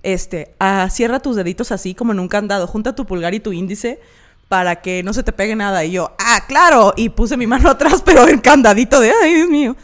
[0.05, 3.53] este, ah, cierra tus deditos así como en un candado, junta tu pulgar y tu
[3.53, 4.01] índice
[4.49, 5.85] para que no se te pegue nada.
[5.85, 9.49] Y yo, ah, claro, y puse mi mano atrás, pero el candadito de, ay, Dios
[9.49, 9.77] mío.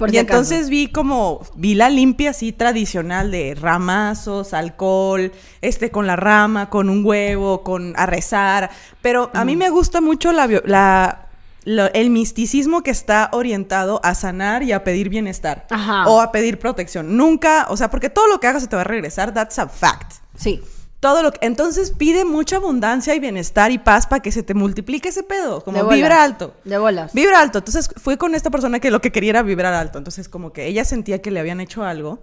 [0.00, 5.90] Por y si entonces vi como, vi la limpia así tradicional de ramazos, alcohol, este,
[5.90, 8.70] con la rama, con un huevo, con a rezar.
[9.02, 11.26] Pero a mí me gusta mucho la, bio- la-
[11.64, 15.66] lo- el misticismo que está orientado a sanar y a pedir bienestar.
[15.70, 16.08] Ajá.
[16.08, 17.16] O a pedir protección.
[17.18, 19.68] Nunca, o sea, porque todo lo que hagas se te va a regresar, that's a
[19.68, 20.12] fact.
[20.34, 20.62] Sí.
[21.00, 24.52] Todo lo que, entonces pide mucha abundancia y bienestar y paz para que se te
[24.52, 25.96] multiplique ese pedo, como bolas.
[25.96, 26.54] vibra alto.
[26.64, 27.14] De bolas.
[27.14, 27.58] Vibra alto.
[27.58, 29.96] Entonces fui con esta persona que lo que quería era vibrar alto.
[29.96, 32.18] Entonces como que ella sentía que le habían hecho algo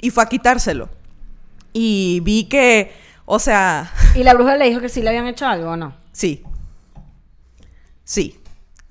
[0.00, 0.88] y fue a quitárselo.
[1.72, 2.92] Y vi que,
[3.24, 5.94] o sea, ¿Y la bruja le dijo que sí le habían hecho algo o no?
[6.12, 6.44] sí.
[8.04, 8.38] Sí.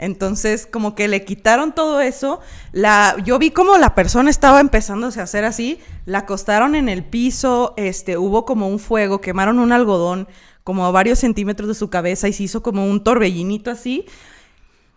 [0.01, 2.41] Entonces, como que le quitaron todo eso.
[2.71, 5.79] La, yo vi como la persona estaba empezándose a hacer así.
[6.05, 7.75] La acostaron en el piso.
[7.77, 9.21] Este, hubo como un fuego.
[9.21, 10.27] Quemaron un algodón
[10.63, 14.05] como a varios centímetros de su cabeza y se hizo como un torbellinito así.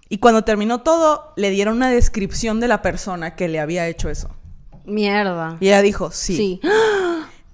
[0.08, 4.08] Y cuando terminó todo, le dieron una descripción de la persona que le había hecho
[4.08, 4.30] eso.
[4.86, 5.58] Mierda.
[5.60, 6.34] Y ella dijo, sí.
[6.34, 6.60] Sí.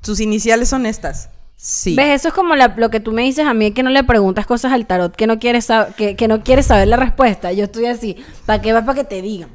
[0.02, 1.30] Sus iniciales son estas.
[1.62, 1.94] Sí.
[1.94, 2.20] ¿Ves?
[2.20, 4.46] Eso es como la- lo que tú me dices a mí que no le preguntas
[4.46, 7.52] cosas al tarot, que no quieres, sab- que, que no quieres saber la respuesta.
[7.52, 8.16] Yo estoy así.
[8.46, 8.84] ¿Para qué vas?
[8.84, 9.50] Para que te digan.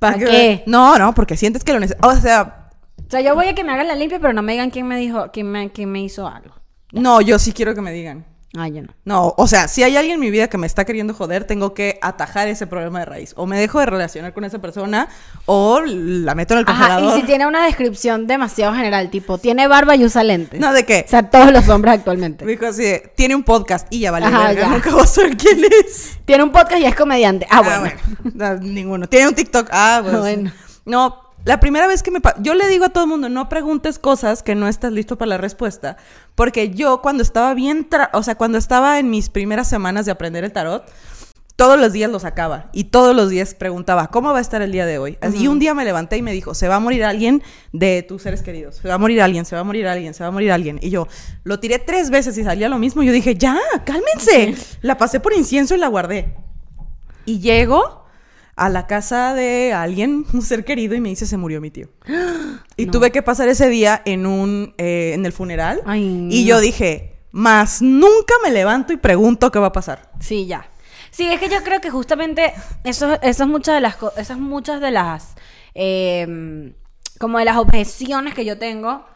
[0.00, 0.64] ¿Para qué?
[0.66, 2.18] No, no, porque sientes que lo necesitas.
[2.18, 4.52] O sea, O sea, yo voy a que me hagan la limpia, pero no me
[4.52, 6.54] digan quién me dijo, quién me, quién me hizo algo.
[6.92, 8.24] no, yo sí quiero que me digan.
[8.58, 8.88] Ay, yo no.
[9.04, 11.74] No, o sea, si hay alguien en mi vida que me está queriendo joder, tengo
[11.74, 13.32] que atajar ese problema de raíz.
[13.36, 15.08] O me dejo de relacionar con esa persona
[15.44, 17.18] o la meto en el Ajá, congelador.
[17.18, 20.58] y si tiene una descripción demasiado general, tipo, tiene barba y usa lentes.
[20.58, 21.04] No, ¿de qué?
[21.06, 22.44] O sea, todos los hombres actualmente.
[22.44, 24.68] Me dijo así, de, tiene un podcast y ya vale Ajá, verga, ya.
[24.68, 26.18] nunca voy a saber quién es.
[26.24, 27.46] Tiene un podcast y es comediante.
[27.50, 27.94] Ah, bueno.
[28.34, 29.06] No, ninguno.
[29.08, 29.68] Tiene un TikTok.
[29.70, 30.16] Ah, pues.
[30.20, 30.52] Bueno.
[30.86, 32.20] No, la primera vez que me...
[32.40, 35.28] Yo le digo a todo el mundo, no preguntes cosas que no estás listo para
[35.28, 35.96] la respuesta.
[36.34, 37.88] Porque yo cuando estaba bien...
[38.12, 40.84] O sea, cuando estaba en mis primeras semanas de aprender el tarot,
[41.54, 42.68] todos los días lo sacaba.
[42.72, 45.18] Y todos los días preguntaba, ¿cómo va a estar el día de hoy?
[45.38, 48.22] Y un día me levanté y me dijo, se va a morir alguien de tus
[48.22, 48.78] seres queridos.
[48.82, 50.80] Se va a morir alguien, se va a morir alguien, se va a morir alguien.
[50.82, 51.06] Y yo
[51.44, 53.04] lo tiré tres veces y salía lo mismo.
[53.04, 54.56] Yo dije, ya, cálmense.
[54.82, 56.34] La pasé por incienso y la guardé.
[57.24, 58.05] Y llego
[58.56, 61.88] a la casa de alguien, un ser querido, y me dice, se murió mi tío.
[62.78, 65.80] Y tuve que pasar ese día en un, eh, en el funeral.
[65.86, 66.48] Ay, y no.
[66.48, 70.10] yo dije, más nunca me levanto y pregunto qué va a pasar.
[70.20, 70.68] Sí, ya.
[71.10, 72.52] Sí, es que yo creo que justamente
[72.84, 75.36] eso, eso es muchas de las esas muchas de las
[75.74, 76.74] eh,
[77.18, 79.06] como de las objeciones que yo tengo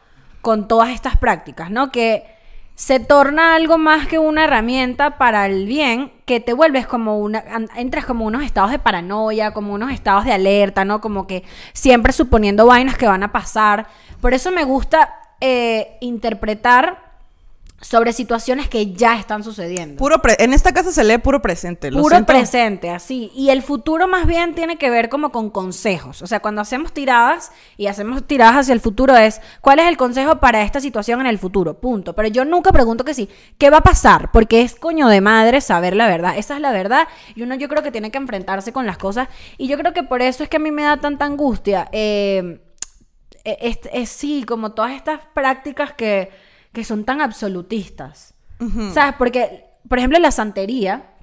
[0.41, 1.91] con todas estas prácticas, ¿no?
[1.91, 2.25] Que
[2.75, 7.43] se torna algo más que una herramienta para el bien, que te vuelves como una,
[7.75, 11.01] entras como unos estados de paranoia, como unos estados de alerta, ¿no?
[11.01, 13.87] Como que siempre suponiendo vainas que van a pasar.
[14.19, 17.10] Por eso me gusta eh, interpretar
[17.81, 19.97] sobre situaciones que ya están sucediendo.
[19.97, 21.89] Puro pre- en esta casa se lee puro presente.
[21.89, 22.31] lo Puro siento.
[22.31, 23.31] presente, así.
[23.35, 26.21] Y el futuro más bien tiene que ver como con consejos.
[26.21, 29.97] O sea, cuando hacemos tiradas y hacemos tiradas hacia el futuro es, ¿cuál es el
[29.97, 31.79] consejo para esta situación en el futuro?
[31.81, 32.13] Punto.
[32.13, 34.31] Pero yo nunca pregunto que sí, ¿qué va a pasar?
[34.31, 36.37] Porque es coño de madre saber la verdad.
[36.37, 37.07] Esa es la verdad.
[37.35, 39.27] Y uno yo creo que tiene que enfrentarse con las cosas.
[39.57, 41.89] Y yo creo que por eso es que a mí me da tanta angustia.
[41.91, 42.61] Eh,
[43.43, 46.29] es, es- sí, como todas estas prácticas que,
[46.73, 48.33] que son tan absolutistas.
[48.93, 49.15] ¿Sabes?
[49.17, 51.15] Porque, por ejemplo, la santería,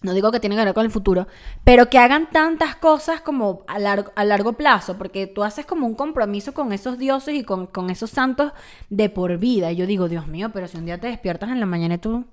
[0.00, 1.26] no digo que tiene que ver con el futuro,
[1.64, 5.86] pero que hagan tantas cosas como a largo, a largo plazo, porque tú haces como
[5.86, 8.52] un compromiso con esos dioses y con, con esos santos
[8.88, 9.70] de por vida.
[9.70, 11.98] Y yo digo, Dios mío, pero si un día te despiertas en la mañana y
[11.98, 12.24] tú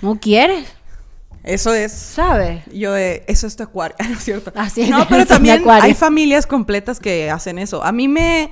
[0.00, 0.72] no quieres,
[1.44, 1.92] Eso es.
[1.92, 2.62] ¿sabes?
[2.72, 4.52] Yo de, eso es tu acuario, ¿no es cierto?
[4.54, 7.84] Así es, No, pero también hay familias completas que hacen eso.
[7.84, 8.50] A mí me...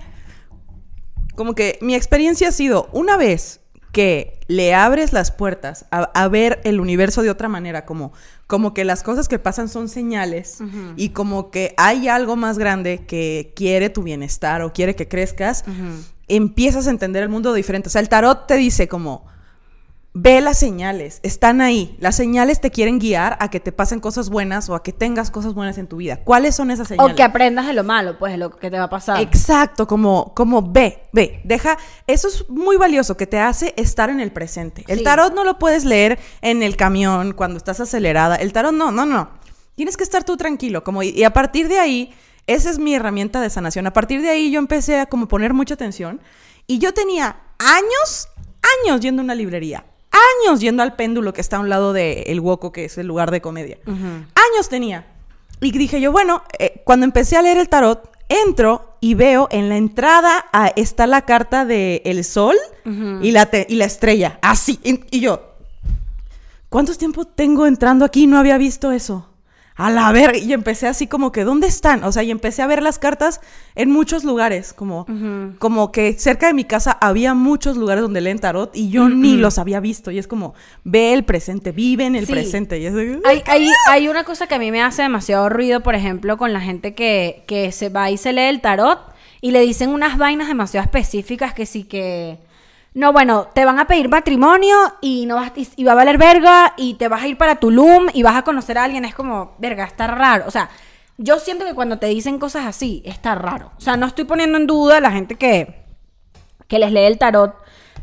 [1.39, 3.61] Como que mi experiencia ha sido, una vez
[3.93, 8.13] que le abres las puertas a, a ver el universo de otra manera, como,
[8.49, 10.59] como que las cosas que pasan son señales
[10.97, 15.63] y como que hay algo más grande que quiere tu bienestar o quiere que crezcas,
[16.27, 17.87] empiezas a entender el mundo diferente.
[17.89, 19.25] O sea, el tarot te dice como,
[20.21, 21.97] ve las señales, están ahí.
[22.01, 25.31] Las señales te quieren guiar a que te pasen cosas buenas o a que tengas
[25.31, 26.17] cosas buenas en tu vida.
[26.25, 27.13] ¿Cuáles son esas señales?
[27.13, 29.21] O que aprendas de lo malo, pues, de lo que te va a pasar.
[29.21, 31.79] Exacto, como, como ve, ve, deja,
[32.09, 34.85] eso es muy valioso, que te hace estar en el presente.
[34.89, 35.05] El Sí.
[35.05, 38.35] tarot no lo puedes leer en el camión cuando estás acelerada.
[38.37, 39.31] El tarot no, no, no.
[39.77, 42.13] Tienes que estar tú tranquilo, como, y, y a partir de ahí,
[42.49, 43.87] esa es mi herramienta de sanación.
[43.87, 46.21] A partir de ahí yo empecé a como poner mucha atención
[46.67, 48.29] y yo tenía años,
[48.85, 49.85] años yendo a una librería.
[50.11, 53.07] Años yendo al péndulo que está a un lado del el Woco, que es el
[53.07, 53.79] lugar de comedia.
[53.87, 55.07] Años tenía.
[55.61, 59.69] Y dije yo, bueno, eh, cuando empecé a leer el tarot, entro y veo en
[59.69, 62.57] la entrada ah, está la carta de el sol
[63.23, 64.39] y, la te- y la estrella.
[64.43, 64.79] Así.
[64.83, 65.55] Y, y yo,
[66.69, 69.29] ¿cuántos tiempo tengo entrando aquí no había visto eso?
[69.79, 72.03] A la ver, y empecé así como que, ¿dónde están?
[72.05, 73.41] O sea, y empecé a ver las cartas
[73.77, 75.07] en muchos lugares, como,
[75.61, 79.37] como que cerca de mi casa había muchos lugares donde leen tarot y yo ni
[79.37, 80.11] los había visto.
[80.11, 82.33] Y es como, ve el presente, vive en el Sí.
[82.33, 82.79] presente.
[82.81, 85.81] Y es de- Hay, hay, hay una cosa que a mí me hace demasiado ruido,
[85.83, 88.99] por ejemplo, con la gente que, que se va y se lee el tarot
[89.41, 92.39] y le dicen unas vainas demasiado específicas que sí que...
[92.99, 96.95] No, bueno, te van a pedir matrimonio y no vas va a valer verga y
[96.95, 99.05] te vas a ir para Tulum y vas a conocer a alguien.
[99.05, 100.47] Es como, verga, está raro.
[100.49, 100.69] O sea,
[101.17, 103.71] yo siento que cuando te dicen cosas así, está raro.
[103.79, 105.85] O sea, no estoy poniendo en duda a la gente que,
[106.67, 107.55] que les lee el tarot,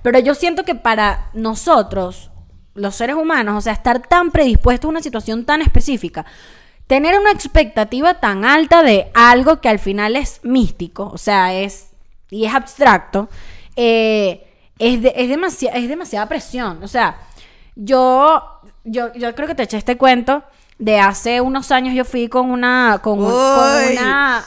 [0.02, 2.32] pero yo siento que para nosotros,
[2.74, 6.26] los seres humanos, o sea, estar tan predispuestos a una situación tan específica,
[6.88, 11.90] tener una expectativa tan alta de algo que al final es místico, o sea, es
[12.30, 13.28] y es abstracto,
[13.76, 16.84] eh, es, de- es, demasi- es demasiada presión.
[16.84, 17.18] O sea,
[17.76, 18.44] yo,
[18.84, 20.44] yo, yo creo que te eché este cuento
[20.78, 24.44] de hace unos años yo fui con una, con, un- con una,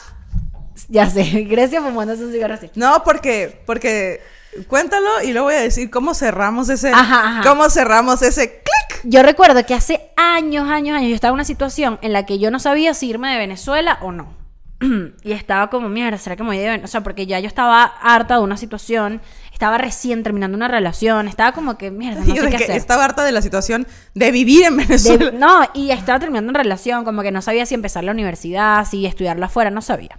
[0.87, 2.69] ya sé, Grecia fumándose un cigarro así.
[2.75, 4.21] No, porque, porque
[4.67, 7.49] cuéntalo y luego voy a decir cómo cerramos ese, Ajá, ajá.
[7.49, 9.01] cómo cerramos ese clic.
[9.03, 12.37] Yo recuerdo que hace años, años, años yo estaba en una situación en la que
[12.39, 14.38] yo no sabía si irme de Venezuela o no.
[15.23, 16.85] y estaba como, mierda, ¿será que me voy de Venezuela?
[16.85, 19.21] O sea, porque ya yo estaba harta de una situación,
[19.51, 22.77] estaba recién terminando una relación, estaba como que, mierda, no sé qué que hacer.
[22.77, 25.31] estaba harta de la situación de vivir en De- Venezuela.
[25.31, 29.05] no, y estaba terminando una relación, como que no sabía si empezar la universidad, si
[29.05, 30.17] estudiarla afuera, no sabía.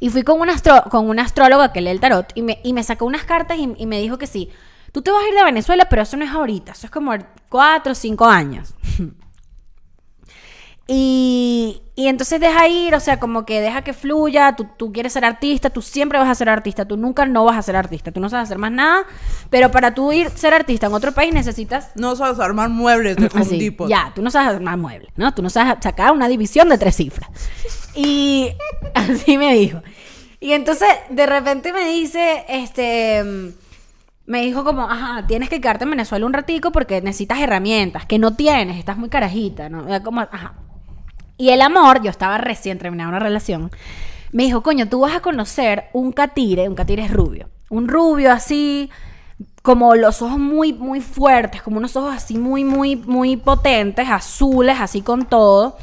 [0.00, 2.72] Y fui con una, astro- con una astróloga que lee el tarot y me, y
[2.72, 4.50] me sacó unas cartas y, y me dijo que sí,
[4.92, 7.12] tú te vas a ir de Venezuela, pero eso no es ahorita, eso es como
[7.48, 8.74] cuatro o cinco años.
[10.88, 15.12] Y, y entonces deja ir, o sea, como que deja que fluya, tú, tú quieres
[15.12, 18.12] ser artista, tú siempre vas a ser artista, tú nunca no vas a ser artista,
[18.12, 19.04] tú no sabes hacer más nada,
[19.50, 23.26] pero para tú ir ser artista en otro país necesitas No sabes armar muebles de
[23.34, 23.88] Home Depot.
[23.88, 25.34] ya, tú no sabes armar muebles, ¿no?
[25.34, 27.30] Tú no sabes sacar una división de tres cifras.
[27.96, 28.50] Y
[28.94, 29.82] así me dijo.
[30.38, 33.24] Y entonces, de repente me dice, este,
[34.26, 38.20] me dijo como, ajá, tienes que quedarte en Venezuela un ratico porque necesitas herramientas que
[38.20, 39.86] no tienes, estás muy carajita, ¿no?
[40.04, 40.54] Como, ajá.
[41.36, 43.70] Y el amor, yo estaba recién terminando una relación,
[44.32, 48.32] me dijo, coño, tú vas a conocer un catire, un catire es rubio, un rubio
[48.32, 48.90] así,
[49.62, 54.76] como los ojos muy, muy fuertes, como unos ojos así muy, muy, muy potentes, azules,
[54.80, 55.76] así con todo.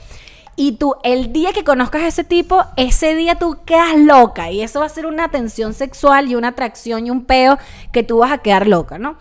[0.56, 4.52] Y tú, el día que conozcas a ese tipo, ese día tú quedas loca.
[4.52, 7.58] Y eso va a ser una tensión sexual y una atracción y un peo
[7.92, 9.18] que tú vas a quedar loca, ¿no?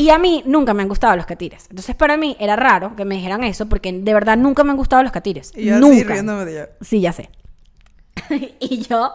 [0.00, 1.66] Y a mí nunca me han gustado los catires.
[1.68, 4.76] Entonces para mí era raro que me dijeran eso porque de verdad nunca me han
[4.78, 5.52] gustado los catires.
[5.54, 6.44] Y yo así nunca.
[6.44, 6.68] de ella.
[6.80, 7.28] Sí, ya sé.
[8.60, 9.12] y yo,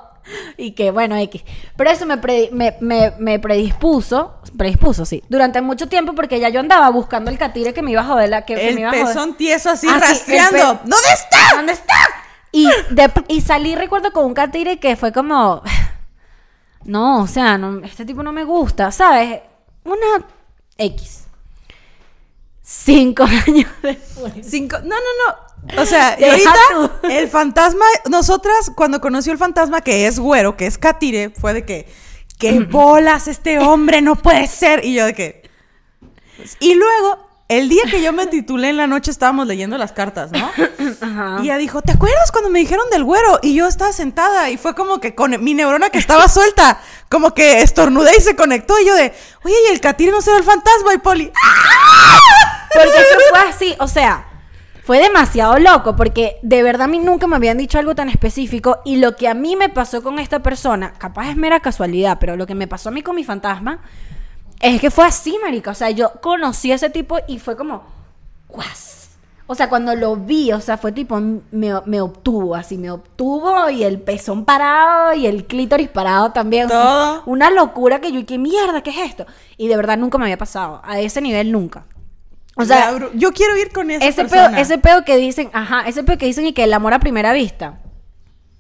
[0.58, 1.44] y que bueno, X.
[1.76, 6.50] Pero eso me, pre- me, me- me predispuso, predispuso, sí, durante mucho tiempo porque ya
[6.50, 8.82] yo andaba buscando el catire que me iba a joder la que, que El me
[8.82, 9.08] iba a joder.
[9.08, 10.74] pezón tieso así Ah, sí, rastreando.
[10.84, 11.56] pe- ¿Dónde está?
[11.56, 11.96] ¿Dónde está?
[12.52, 15.62] Y, de- y salí, recuerdo, con un catire que fue como.
[16.86, 19.40] No, o sea, no, este tipo no me gusta, ¿sabes?
[19.86, 20.24] Una
[20.78, 21.26] X.
[22.62, 24.34] Cinco años después.
[24.42, 24.78] Cinco.
[24.80, 25.82] No, no, no.
[25.82, 27.08] O sea, y ahorita tú.
[27.10, 31.66] el fantasma, nosotras cuando conoció el fantasma que es güero, que es Katire, fue de
[31.66, 31.88] que,
[32.40, 34.02] ¿qué bolas este hombre?
[34.02, 34.84] No puede ser.
[34.84, 35.50] Y yo de que.
[36.60, 40.32] Y luego, el día que yo me titulé en la noche estábamos leyendo las cartas,
[40.32, 40.50] ¿no?
[41.02, 41.38] Ajá.
[41.42, 43.40] Y ella dijo, ¿te acuerdas cuando me dijeron del güero?
[43.44, 46.80] Y yo estaba sentada y fue como que con mi neurona que estaba suelta,
[47.10, 48.80] como que estornudé y se conectó.
[48.80, 50.94] Y yo de, oye, ¿y el Katire no será el fantasma?
[50.94, 52.18] Y Poli, "Ah".
[52.74, 54.26] Porque eso fue así, o sea,
[54.84, 58.80] fue demasiado loco porque de verdad a mí nunca me habían dicho algo tan específico
[58.86, 62.36] y lo que a mí me pasó con esta persona, capaz es mera casualidad, pero
[62.36, 63.80] lo que me pasó a mí con mi fantasma
[64.60, 67.84] es que fue así, marica, o sea, yo conocí a ese tipo y fue como,
[68.50, 69.10] guas.
[69.48, 73.70] O sea, cuando lo vi, o sea, fue tipo, me, me obtuvo, así, me obtuvo
[73.70, 76.66] y el pezón parado y el clítoris parado también.
[76.66, 77.24] o sea, Todo.
[77.28, 78.82] una locura que yo, ¿qué mierda?
[78.82, 79.28] ¿Qué es esto?
[79.58, 81.86] Y de verdad nunca me había pasado, a ese nivel nunca.
[82.56, 84.62] O sea, yo quiero ir con esa ese pedo, persona.
[84.62, 87.34] ese pedo que dicen, ajá, ese pedo que dicen y que el amor a primera
[87.34, 87.80] vista.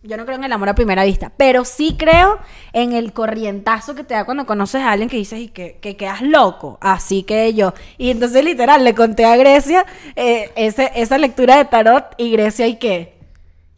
[0.07, 2.37] Yo no creo en el amor a primera vista, pero sí creo
[2.73, 5.97] en el corrientazo que te da cuando conoces a alguien que dices y que, que
[5.97, 6.77] quedas loco.
[6.81, 7.73] Así que yo.
[7.97, 9.85] Y entonces literal le conté a Grecia
[10.15, 13.15] eh, ese- esa lectura de tarot y Grecia y que.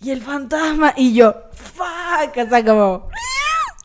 [0.02, 1.34] Y el fantasma y yo.
[1.54, 2.38] Fuck.
[2.46, 3.10] O sea, como.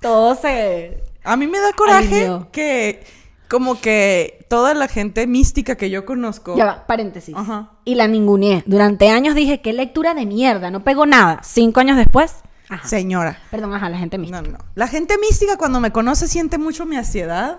[0.00, 1.02] Todo se.
[1.24, 2.48] A mí me da coraje Alineó.
[2.50, 3.04] que
[3.52, 6.56] como que toda la gente mística que yo conozco.
[6.56, 7.36] Ya va, paréntesis.
[7.36, 7.72] Ajá.
[7.84, 8.62] Y la ninguneé.
[8.64, 11.42] Durante años dije, qué lectura de mierda, no pegó nada.
[11.44, 12.36] Cinco años después,
[12.70, 12.88] ajá.
[12.88, 13.38] Señora.
[13.50, 14.40] Perdón, ajá, la gente mística.
[14.40, 14.58] No, no.
[14.74, 17.58] La gente mística cuando me conoce siente mucho mi ansiedad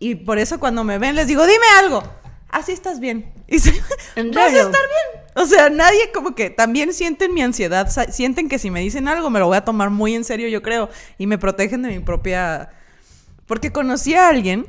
[0.00, 2.02] y por eso cuando me ven les digo, dime algo.
[2.48, 3.32] Así estás bien.
[3.46, 3.70] Y se,
[4.16, 5.24] ¿En vas a estar bien.
[5.36, 9.30] O sea, nadie como que también sienten mi ansiedad, sienten que si me dicen algo
[9.30, 12.00] me lo voy a tomar muy en serio, yo creo, y me protegen de mi
[12.00, 12.70] propia
[13.48, 14.66] porque conocí a alguien,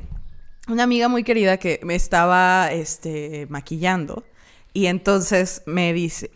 [0.70, 4.24] una amiga muy querida que me estaba este, maquillando
[4.72, 6.30] y entonces me dice,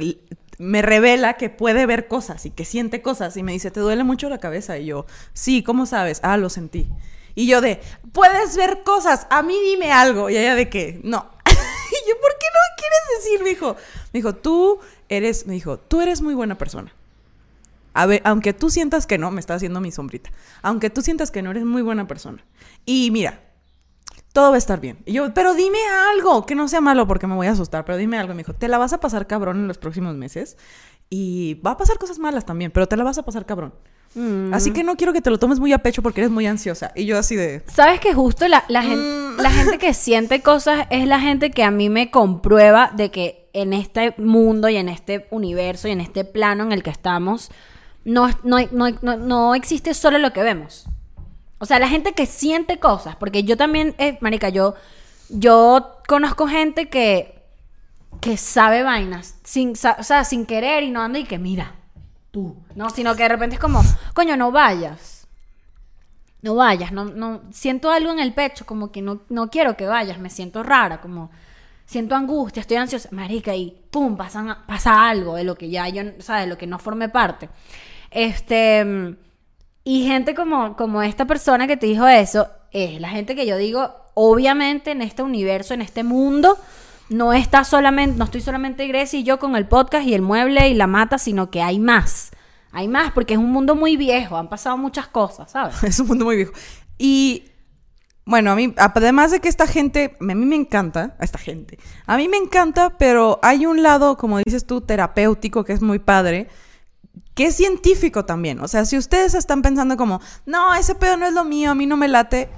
[0.58, 4.04] me revela que puede ver cosas y que siente cosas y me dice, ¿te duele
[4.04, 4.78] mucho la cabeza?
[4.78, 6.20] Y yo, sí, ¿cómo sabes?
[6.22, 6.88] Ah, lo sentí.
[7.34, 7.80] Y yo de,
[8.12, 10.30] puedes ver cosas, a mí dime algo.
[10.30, 11.30] Y ella de que, no.
[11.46, 13.42] y yo, ¿por qué no quieres decir?
[13.42, 13.76] Me dijo,
[14.12, 14.78] me dijo, tú
[15.08, 16.92] eres, me dijo, tú eres muy buena persona.
[17.92, 20.30] A ver, aunque tú sientas que no, me está haciendo mi sombrita.
[20.62, 22.44] Aunque tú sientas que no eres muy buena persona.
[22.84, 23.40] Y mira,
[24.34, 24.98] todo va a estar bien.
[25.06, 25.78] Y yo, pero dime
[26.12, 28.34] algo, que no sea malo porque me voy a asustar, pero dime algo.
[28.34, 30.58] Me dijo, te la vas a pasar cabrón en los próximos meses.
[31.08, 33.72] Y va a pasar cosas malas también, pero te la vas a pasar cabrón.
[34.16, 34.52] Mm.
[34.52, 36.90] Así que no quiero que te lo tomes muy a pecho porque eres muy ansiosa.
[36.96, 37.62] Y yo así de...
[37.72, 39.40] ¿Sabes que justo la, la, Mm.
[39.40, 43.48] la gente que siente cosas es la gente que a mí me comprueba de que
[43.52, 47.52] en este mundo y en este universo y en este plano en el que estamos,
[48.04, 50.86] no, no, no, no, no existe solo lo que vemos.
[51.64, 54.74] O sea, la gente que siente cosas, porque yo también, eh, marica, yo,
[55.30, 57.42] yo conozco gente que,
[58.20, 61.74] que sabe vainas, sin, o sea, sin querer y no anda y que mira,
[62.30, 63.82] tú, no, sino que de repente es como,
[64.14, 65.26] coño, no vayas.
[66.42, 69.86] no vayas, no, no, siento algo en el pecho, como que no, no quiero que
[69.86, 71.30] vayas, me siento rara, como
[71.86, 76.02] siento angustia, estoy ansiosa, marica, y pum, pasan- pasa algo de lo que ya yo,
[76.02, 77.48] o de lo que no formé parte.
[78.10, 79.16] Este,
[79.84, 83.58] y gente como, como esta persona que te dijo eso, es la gente que yo
[83.58, 86.58] digo, obviamente en este universo, en este mundo,
[87.10, 90.68] no está solamente, no estoy solamente Grecia y yo con el podcast y el mueble
[90.68, 92.30] y la mata, sino que hay más.
[92.72, 95.82] Hay más, porque es un mundo muy viejo, han pasado muchas cosas, ¿sabes?
[95.84, 96.52] Es un mundo muy viejo.
[96.98, 97.44] Y
[98.24, 101.78] bueno, a mí, además de que esta gente, a mí me encanta, a esta gente,
[102.06, 105.98] a mí me encanta, pero hay un lado, como dices tú, terapéutico, que es muy
[105.98, 106.48] padre,
[107.34, 108.60] que es científico también.
[108.60, 111.74] O sea, si ustedes están pensando como, no, ese pedo no es lo mío, a
[111.74, 112.48] mí no me late,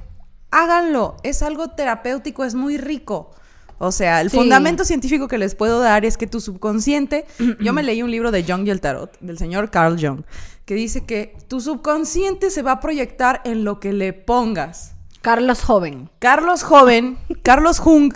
[0.51, 1.17] háganlo.
[1.23, 3.31] Es algo terapéutico, es muy rico.
[3.79, 4.37] O sea, el Sí.
[4.39, 7.27] fundamento científico que les puedo dar es que tu subconsciente,
[7.61, 10.23] yo me leí un libro de Jung y el Tarot, del señor Carl Jung,
[10.65, 14.93] que dice que tu subconsciente se va a proyectar en lo que le pongas.
[15.21, 16.09] Carlos Joven.
[16.21, 18.15] Carlos Joven, Carlos Jung,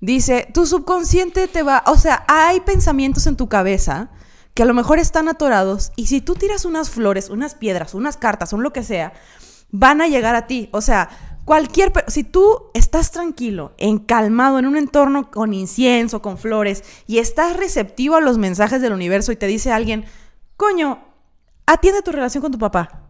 [0.00, 4.10] dice, tu subconsciente te va, o sea, hay pensamientos en tu cabeza
[4.58, 8.16] que a lo mejor están atorados y si tú tiras unas flores, unas piedras, unas
[8.16, 9.12] cartas, un lo que sea,
[9.70, 10.68] van a llegar a ti.
[10.72, 11.10] O sea,
[11.44, 17.56] cualquier, si tú estás tranquilo, encalmado en un entorno con incienso, con flores y estás
[17.56, 20.06] receptivo a los mensajes del universo y te dice alguien,
[20.56, 21.04] coño,
[21.64, 23.02] atiende tu relación con tu papá.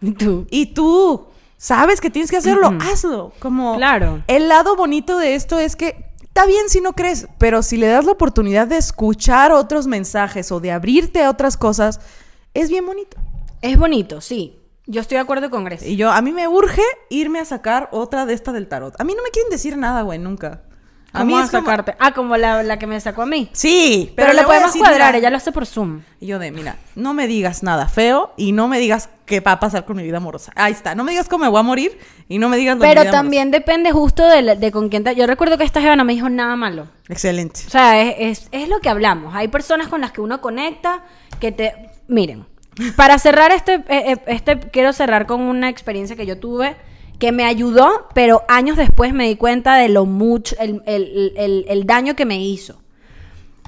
[0.00, 0.46] ¿Y tú?
[0.52, 1.26] Y tú
[1.56, 3.32] sabes que tienes que hacerlo, hazlo.
[3.40, 4.22] Como Claro.
[4.28, 6.05] el lado bonito de esto es que
[6.36, 10.52] está bien si no crees, pero si le das la oportunidad de escuchar otros mensajes
[10.52, 11.98] o de abrirte a otras cosas,
[12.52, 13.16] es bien bonito.
[13.62, 14.60] Es bonito, sí.
[14.84, 15.88] Yo estoy de acuerdo con Grecia.
[15.88, 19.00] Y yo, a mí me urge irme a sacar otra de esta del tarot.
[19.00, 20.60] A mí no me quieren decir nada, güey, nunca.
[21.16, 21.94] A ¿Cómo mí es como- sacarte?
[21.98, 23.48] Ah, como la, la que me sacó a mí.
[23.52, 26.02] Sí, Pero, le voy a podemos decir, cuadrar, mira, ella lo hace por Zoom.
[26.20, 29.52] Y yo de, mira, no me digas nada feo y no me digas qué va
[29.52, 30.52] a pasar con mi vida amorosa.
[30.54, 31.98] Ahí está, no me digas cómo me voy a morir
[32.28, 34.88] y no me digas lo mi Pero vida también depende justo de, la- de con
[34.88, 35.14] quién te...
[35.16, 36.86] Yo recuerdo que esta jeva no me dijo nada malo.
[37.08, 37.60] Excelente.
[37.66, 39.34] O sea, es, es, es lo que hablamos.
[39.34, 41.00] Hay personas con las que uno conecta
[41.40, 41.74] que te...
[42.08, 42.46] Miren,
[42.94, 46.76] para cerrar este, eh, eh, este, quiero cerrar con una experiencia que yo tuve
[47.18, 51.64] que me ayudó, pero años después me di cuenta de lo mucho, el, el- el-
[51.68, 52.80] el daño que me hizo.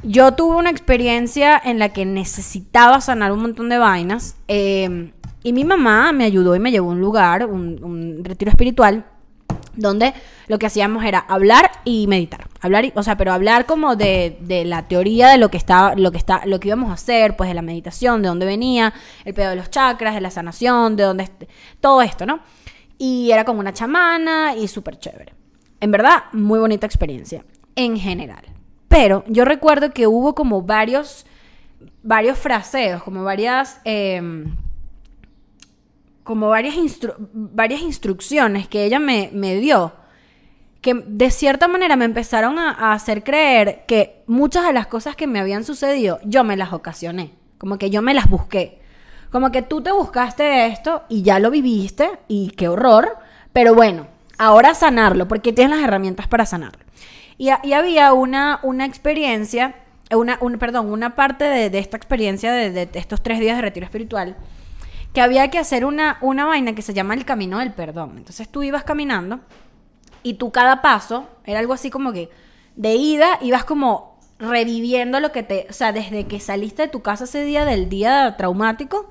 [0.03, 5.53] Yo tuve una experiencia en la que necesitaba sanar un montón de vainas eh, y
[5.53, 9.07] mi mamá me ayudó y me llevó a un lugar, un, un retiro espiritual,
[9.75, 10.13] donde
[10.49, 12.47] lo que hacíamos era hablar y meditar.
[12.61, 15.95] Hablar, y- o sea, pero hablar como de, de la teoría de lo que estaba,
[15.97, 18.93] lo que está, lo que íbamos a hacer, pues de la meditación, de dónde venía,
[19.25, 21.29] el pedo de los chakras, de la sanación, de dónde
[21.81, 22.41] todo esto, ¿no?
[22.99, 25.33] Y era como una chamana y súper chévere.
[25.81, 27.45] En verdad, muy bonita experiencia,
[27.77, 28.45] en general.
[28.89, 31.25] Pero yo recuerdo que hubo como varios,
[32.03, 34.57] varios fraseos, como varias, em,
[36.25, 39.93] como varias, instru- varias instrucciones que ella me, me dio,
[40.81, 45.17] que de cierta manera me empezaron a, a hacer creer que muchas de las cosas
[45.17, 48.81] que me habían sucedido, yo me las ocasioné, como que yo me las busqué.
[49.31, 53.19] Como que tú te buscaste esto y ya lo viviste y qué horror,
[53.53, 54.07] pero bueno,
[54.39, 56.85] ahora sanarlo, porque tienes las herramientas para sanarlo.
[57.37, 59.75] Y, y había una, una experiencia,
[60.11, 63.85] una, un- perdón, una parte de, esta experiencia de, de estos tres días de retiro
[63.85, 64.37] espiritual,
[65.13, 68.15] que había que hacer una, una vaina que se llama el camino del perdón.
[68.17, 69.41] Entonces tú ibas caminando
[70.23, 72.31] y tú cada paso era algo así como que
[72.77, 77.03] de ida ibas como reviviendo lo que te, o sea, desde que saliste de tu
[77.03, 79.11] casa ese día del día traumático,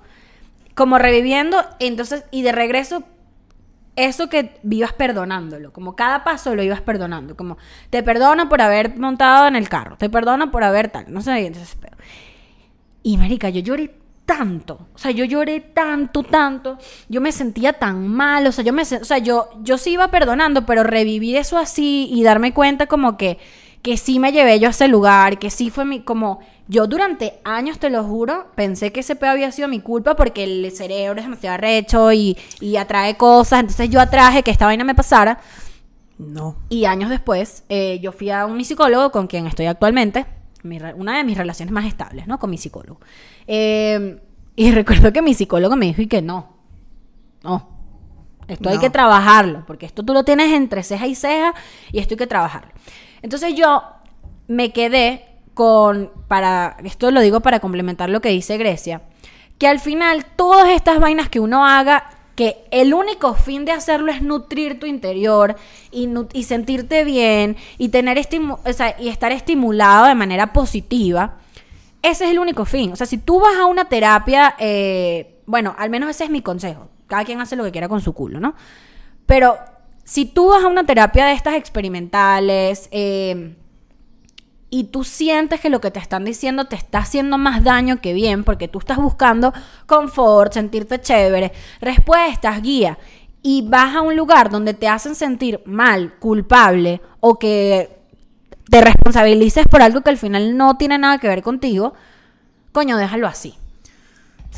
[0.77, 3.03] como reviviendo, entonces y de regreso
[3.97, 7.57] eso que vivas perdonándolo, como cada paso lo ibas perdonando, como
[7.89, 11.47] te perdono por haber montado en el carro, te perdono por haber tal, no sé,
[11.47, 11.97] entonces pero-
[13.01, 13.95] y marica, yo lloré
[14.27, 16.77] tanto, o sea, yo lloré tanto, tanto,
[17.09, 20.11] yo me sentía tan mal, o sea, yo me, o sea, yo, yo sí iba
[20.11, 23.39] perdonando, pero revivir eso así y darme cuenta como que,
[23.87, 27.39] que sí me llevé yo a ese lugar, que sí fue mi, como, yo durante
[27.45, 31.17] años, te lo juro, pensé que ese pedo había sido mi culpa porque el cerebro
[31.21, 35.39] es demasiado arrecho y, y atrae cosas, entonces yo atraje que esta vaina me pasara,
[36.17, 36.57] No.
[36.67, 40.25] y años después, eh, yo fui a un psicólogo con quien estoy actualmente,
[40.63, 42.39] mi una de mis relaciones más estables, ¿no?
[42.39, 42.99] Con mi psicólogo.
[43.47, 44.19] Eh,
[44.57, 46.57] y recuerdo que mi psicólogo me dijo y que no,
[47.41, 47.69] no,
[48.49, 48.81] esto hay No.
[48.81, 51.53] que trabajarlo, porque esto tú lo tienes entre ceja y ceja
[51.93, 52.71] y esto hay que trabajarlo.
[53.21, 53.83] Entonces yo
[54.47, 59.01] me quedé con, para, esto lo digo para complementar lo que dice Grecia,
[59.57, 64.11] que al final todas estas vainas que uno haga, que el único fin de hacerlo
[64.11, 65.55] es nutrir tu interior
[65.91, 71.37] y, y sentirte bien y tener o sea, y estar estimulado de manera positiva,
[72.03, 72.91] ese es el único fin.
[72.91, 76.41] O sea, si tú vas a una terapia, eh, bueno, al menos ese es mi
[76.41, 76.89] consejo.
[77.07, 78.53] cada quien hace lo que quiera con su culo, ¿no?
[79.25, 79.57] Pero
[80.07, 83.57] si tú vas a una terapia de estas experimentales, eh,
[84.69, 88.13] y tú sientes que lo que te están diciendo te está haciendo más daño que
[88.13, 89.53] bien, porque tú estás buscando
[89.85, 91.51] confort, sentirte chévere,
[91.81, 92.97] respuestas, guía,
[93.41, 97.99] y vas a un lugar donde te hacen sentir mal, culpable, o que
[98.69, 101.93] te responsabilices por algo que al final no tiene nada que ver contigo,
[102.71, 103.55] coño, déjalo así.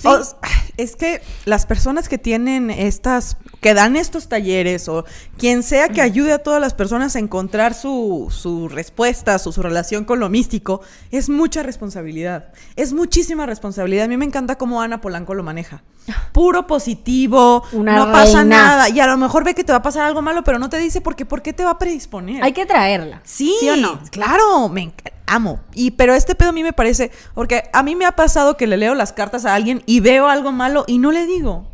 [0.07, 0.37] O-
[0.77, 5.03] es que las personas que tienen estas, que dan estos talleres o
[5.37, 9.61] quien sea que ayude a todas las personas a encontrar su, su respuesta, su, su
[9.61, 10.79] relación con lo místico,
[11.11, 12.53] es mucha responsabilidad.
[12.77, 14.05] Es muchísima responsabilidad.
[14.05, 15.83] A mí me encanta cómo Ana Polanco lo maneja.
[16.31, 18.87] Puro positivo, Una no pasa nada.
[18.89, 20.77] Y a lo mejor ve que te va a pasar algo malo, pero no te
[20.77, 22.41] dice por qué, por qué te va a predisponer.
[22.43, 23.21] Hay que traerla.
[23.25, 23.99] Sí, ¿Sí o no?
[24.11, 25.59] claro, me enc- amo.
[25.73, 28.67] Y pero este pedo a mí me parece, porque a mí me ha pasado que
[28.67, 31.67] le leo las cartas a alguien y veo algo malo y no le digo.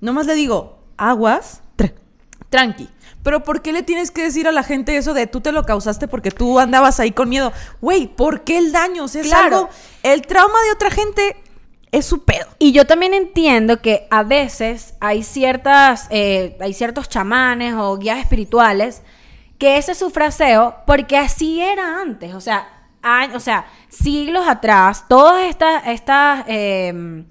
[0.00, 1.94] Nomás le digo, aguas, tra-
[2.50, 2.88] tranqui.
[3.22, 5.64] Pero ¿por qué le tienes que decir a la gente eso de tú te lo
[5.64, 7.52] causaste porque tú andabas ahí con miedo?
[7.80, 9.04] Güey, ¿por qué el daño?
[9.04, 9.44] O sea, es Claro.
[9.56, 9.68] algo,
[10.02, 11.36] el trauma de otra gente
[11.90, 12.46] es su pedo.
[12.58, 18.18] Y yo también entiendo que a veces hay ciertas, eh, hay ciertos chamanes o guías
[18.18, 19.00] espirituales
[19.56, 22.34] que ese es su fraseo porque así era antes.
[22.34, 22.73] O sea,
[23.34, 27.24] o sea siglos atrás, todas estas, estas eh,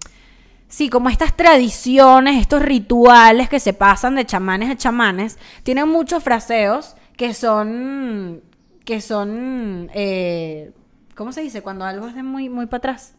[0.67, 6.23] sí, como estas tradiciones, estos rituales que se pasan de chamanes a chamanes, tienen muchos
[6.23, 8.41] fraseos que son,
[8.85, 10.71] que son, eh,
[11.15, 11.61] ¿cómo se dice?
[11.61, 13.13] Cuando algo es de muy, muy para atrás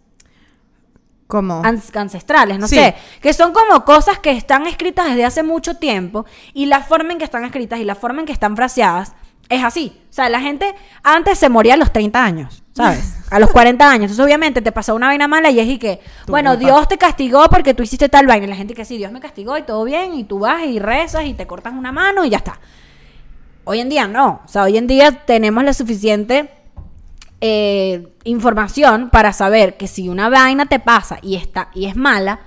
[1.26, 2.76] Como ancestrales, no Sí.
[2.76, 7.12] sé, que son como cosas que están escritas desde hace mucho tiempo y la forma
[7.12, 9.14] en que están escritas y la forma en que están fraseadas
[9.48, 10.00] es así.
[10.10, 13.16] O sea, la gente antes se moría a los 30 años, ¿sabes?
[13.30, 14.10] A los 40 años.
[14.10, 16.56] Entonces, obviamente, te pasó una vaina mala y es y que, bueno.
[16.56, 18.46] Dios te castigó porque tú hiciste tal vaina.
[18.46, 20.78] Y la gente que sí, Dios me castigó y todo bien, y tú vas y
[20.78, 22.60] rezas y te cortas una mano y ya está.
[23.64, 24.42] Hoy en día no.
[24.44, 26.50] O sea, hoy en día tenemos la suficiente
[27.40, 32.40] eh, información para saber que si una vaina te pasa y está y es mala,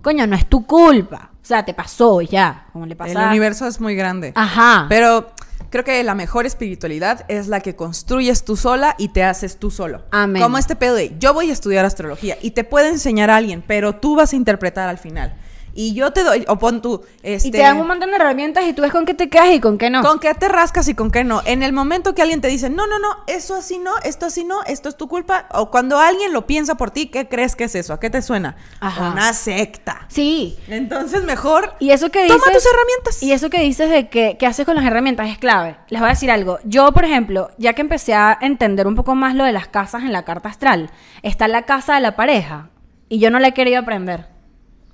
[0.00, 1.30] coño, no es tu culpa.
[1.42, 4.32] O sea, te pasó y ya, como le el universo es muy grande.
[4.34, 4.86] Ajá.
[4.88, 5.34] Pero
[5.70, 9.70] creo que la mejor espiritualidad es la que construyes tú sola y te haces tú
[9.70, 10.02] solo.
[10.10, 10.42] Amén.
[10.42, 13.62] Como este pedo de yo voy a estudiar astrología y te puede enseñar a alguien,
[13.66, 15.34] pero tú vas a interpretar al final.
[15.74, 18.64] Y yo te doy, o pon tú, este, y te dan un montón de herramientas
[18.64, 20.02] y tú ves con qué te quedas y con qué no.
[20.02, 21.42] con qué te rascas y con qué no.
[21.44, 24.44] En el momento que alguien te dice, no, no, no, eso así no, esto así
[24.44, 27.64] no, esto es tu culpa, o cuando alguien lo piensa por ti, ¿qué crees que
[27.64, 27.92] es eso?
[27.92, 28.56] ¿A qué te suena?
[28.80, 29.10] Ajá.
[29.10, 30.06] Una secta.
[30.08, 30.58] Sí.
[30.68, 32.38] Entonces mejor Y eso que dices.
[32.38, 33.22] Toma tus herramientas.
[33.22, 35.76] Y eso que dices de que, qué haces con las herramientas es clave.
[35.88, 36.58] Les voy a decir algo.
[36.64, 40.02] Yo, por ejemplo, ya que empecé a entender un poco más lo de las casas
[40.02, 40.90] en la carta astral,
[41.22, 42.70] está la casa de la pareja.
[43.08, 44.28] Y yo no la he querido aprender.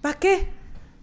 [0.00, 0.59] ¿Para qué?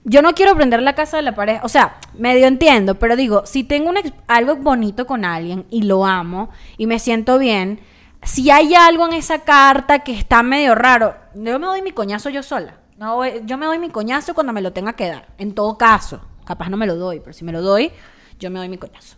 [0.09, 1.59] Yo no quiero aprender la casa de la pareja.
[1.65, 3.97] O sea, medio entiendo, pero digo, si tengo un
[4.27, 7.81] algo bonito con alguien y lo amo y me siento bien,
[8.23, 12.29] si hay algo en esa carta que está medio raro, yo me doy mi coñazo
[12.29, 12.77] yo sola.
[12.97, 15.27] No, yo me doy mi coñazo cuando me lo tenga que dar.
[15.37, 17.91] En todo caso, capaz no me lo doy, pero si me lo doy,
[18.39, 19.17] yo me doy mi coñazo.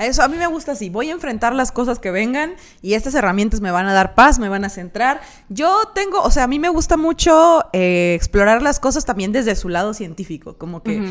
[0.00, 0.88] Eso a mí me gusta así.
[0.90, 4.38] Voy a enfrentar las cosas que vengan y estas herramientas me van a dar paz,
[4.38, 5.20] me van a centrar.
[5.50, 9.54] Yo tengo, o sea, a mí me gusta mucho eh, explorar las cosas también desde
[9.56, 11.02] su lado científico, como que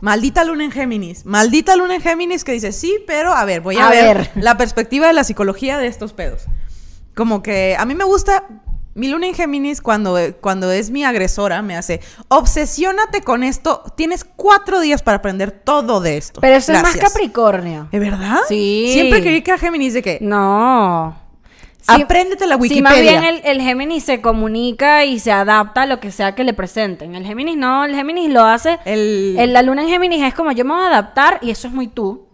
[0.00, 3.76] maldita luna en Géminis, maldita luna en Géminis que dice sí, pero a ver, voy
[3.76, 4.30] a, A ver, ver.
[4.34, 6.42] la perspectiva de la psicología de estos pedos.
[7.14, 8.44] Como que a mí me gusta
[8.94, 13.82] mi luna en Géminis cuando, cuando es mi agresora me hace obsesiónate con esto.
[13.96, 16.40] Tienes cuatro días para aprender todo de esto.
[16.40, 17.88] Pero eso es más Capricornio.
[17.90, 18.38] ¿De verdad?
[18.48, 18.90] Sí.
[18.92, 21.22] Siempre creí que era Géminis de que No.
[21.86, 23.20] Apréndete la Sí, más Wikipedia.
[23.20, 26.54] bien el, el Géminis se comunica y se adapta a lo que sea que le
[26.54, 27.14] presenten.
[27.14, 28.78] El Géminis no, el Géminis lo hace.
[28.86, 31.68] El- el- la luna en Géminis es como yo me voy a adaptar y eso
[31.68, 32.26] es muy tú.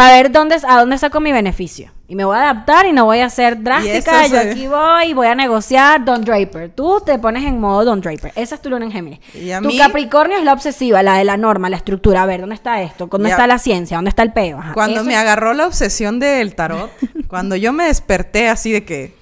[0.00, 1.90] Para ver dónde, a dónde saco mi beneficio.
[2.08, 4.26] Y me voy a adaptar y no voy a ser drástica.
[4.26, 6.70] Yo es- aquí voy y voy a negociar Don Draper.
[6.74, 8.32] Tú te pones en modo Don Draper.
[8.34, 9.20] Esa es tu luna en Géminis.
[9.30, 12.22] Tu mí- Capricornio es la obsesiva, la de la norma, la estructura.
[12.22, 13.06] A ver, ¿dónde está esto?
[13.08, 13.34] ¿Dónde Ya.
[13.34, 13.98] está la ciencia?
[13.98, 14.58] ¿Dónde está el peo?
[14.58, 16.90] Ajá, Cuando eso me agarró la obsesión del tarot,
[17.28, 19.14] cuando yo me desperté así de que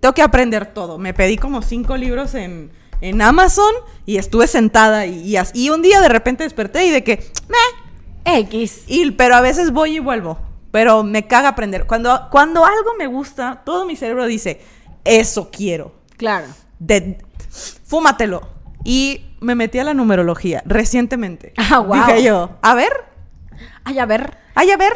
[0.00, 0.98] tengo que aprender todo.
[0.98, 2.70] Me pedí como cinco libros en,
[3.00, 3.74] en Amazon
[4.06, 7.16] y estuve sentada y, y, y un día de repente desperté y de que,
[7.48, 7.56] meh,
[8.24, 8.84] X.
[8.86, 10.38] y, pero a veces voy y vuelvo.
[10.70, 11.86] Pero me caga aprender.
[11.86, 14.60] Cuando, cuando algo me gusta, todo mi cerebro dice,
[15.04, 15.92] eso quiero.
[16.16, 16.46] Claro.
[16.78, 17.18] de,
[17.84, 18.48] fúmatelo.
[18.84, 21.52] Y me metí a la numerología recientemente.
[21.70, 22.06] Ah, guau.
[22.06, 22.92] Dije yo, a ver,
[23.84, 24.92] Ay, a ver, ay, a ver.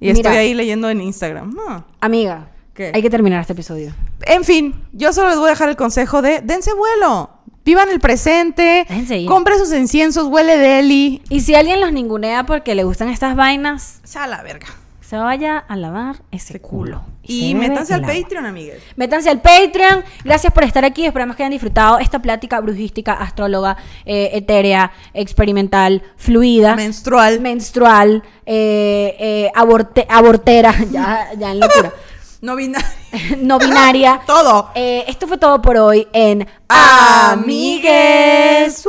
[0.00, 0.30] Y Mira.
[0.30, 1.56] estoy ahí leyendo en Instagram.
[1.68, 1.84] Ah.
[2.00, 2.50] amiga.
[2.74, 2.92] ¿Qué?
[2.94, 3.92] Hay que terminar este episodio.
[4.22, 7.30] En fin, yo solo les voy a dejar el consejo de dense vuelo.
[7.68, 8.86] Vivan el presente,
[9.26, 11.20] compre sus inciensos, huele deli.
[11.28, 14.68] Y si alguien los ningunea porque le gustan estas vainas, Ya la verga.
[15.02, 17.02] se vaya a lavar ese culo.
[17.22, 18.00] Y bebe métanse al.
[18.00, 18.82] Patreon, amigues.
[18.96, 20.02] Métanse al Patreon.
[20.24, 21.04] Gracias por estar aquí.
[21.04, 27.40] Esperamos que hayan disfrutado esta plática brujística, astróloga, eh, etérea, experimental, fluida, Menstrual.
[27.40, 31.92] menstrual, eh, eh, aborte- abortera, ya, ya en locura,
[32.40, 32.88] No binario.
[33.38, 34.20] no binaria.
[34.26, 34.70] Todo.
[34.74, 38.84] Eh, esto fue todo por hoy en Amigues.
[38.86, 38.88] Amigues.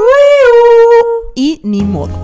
[1.35, 2.21] Y ni modo.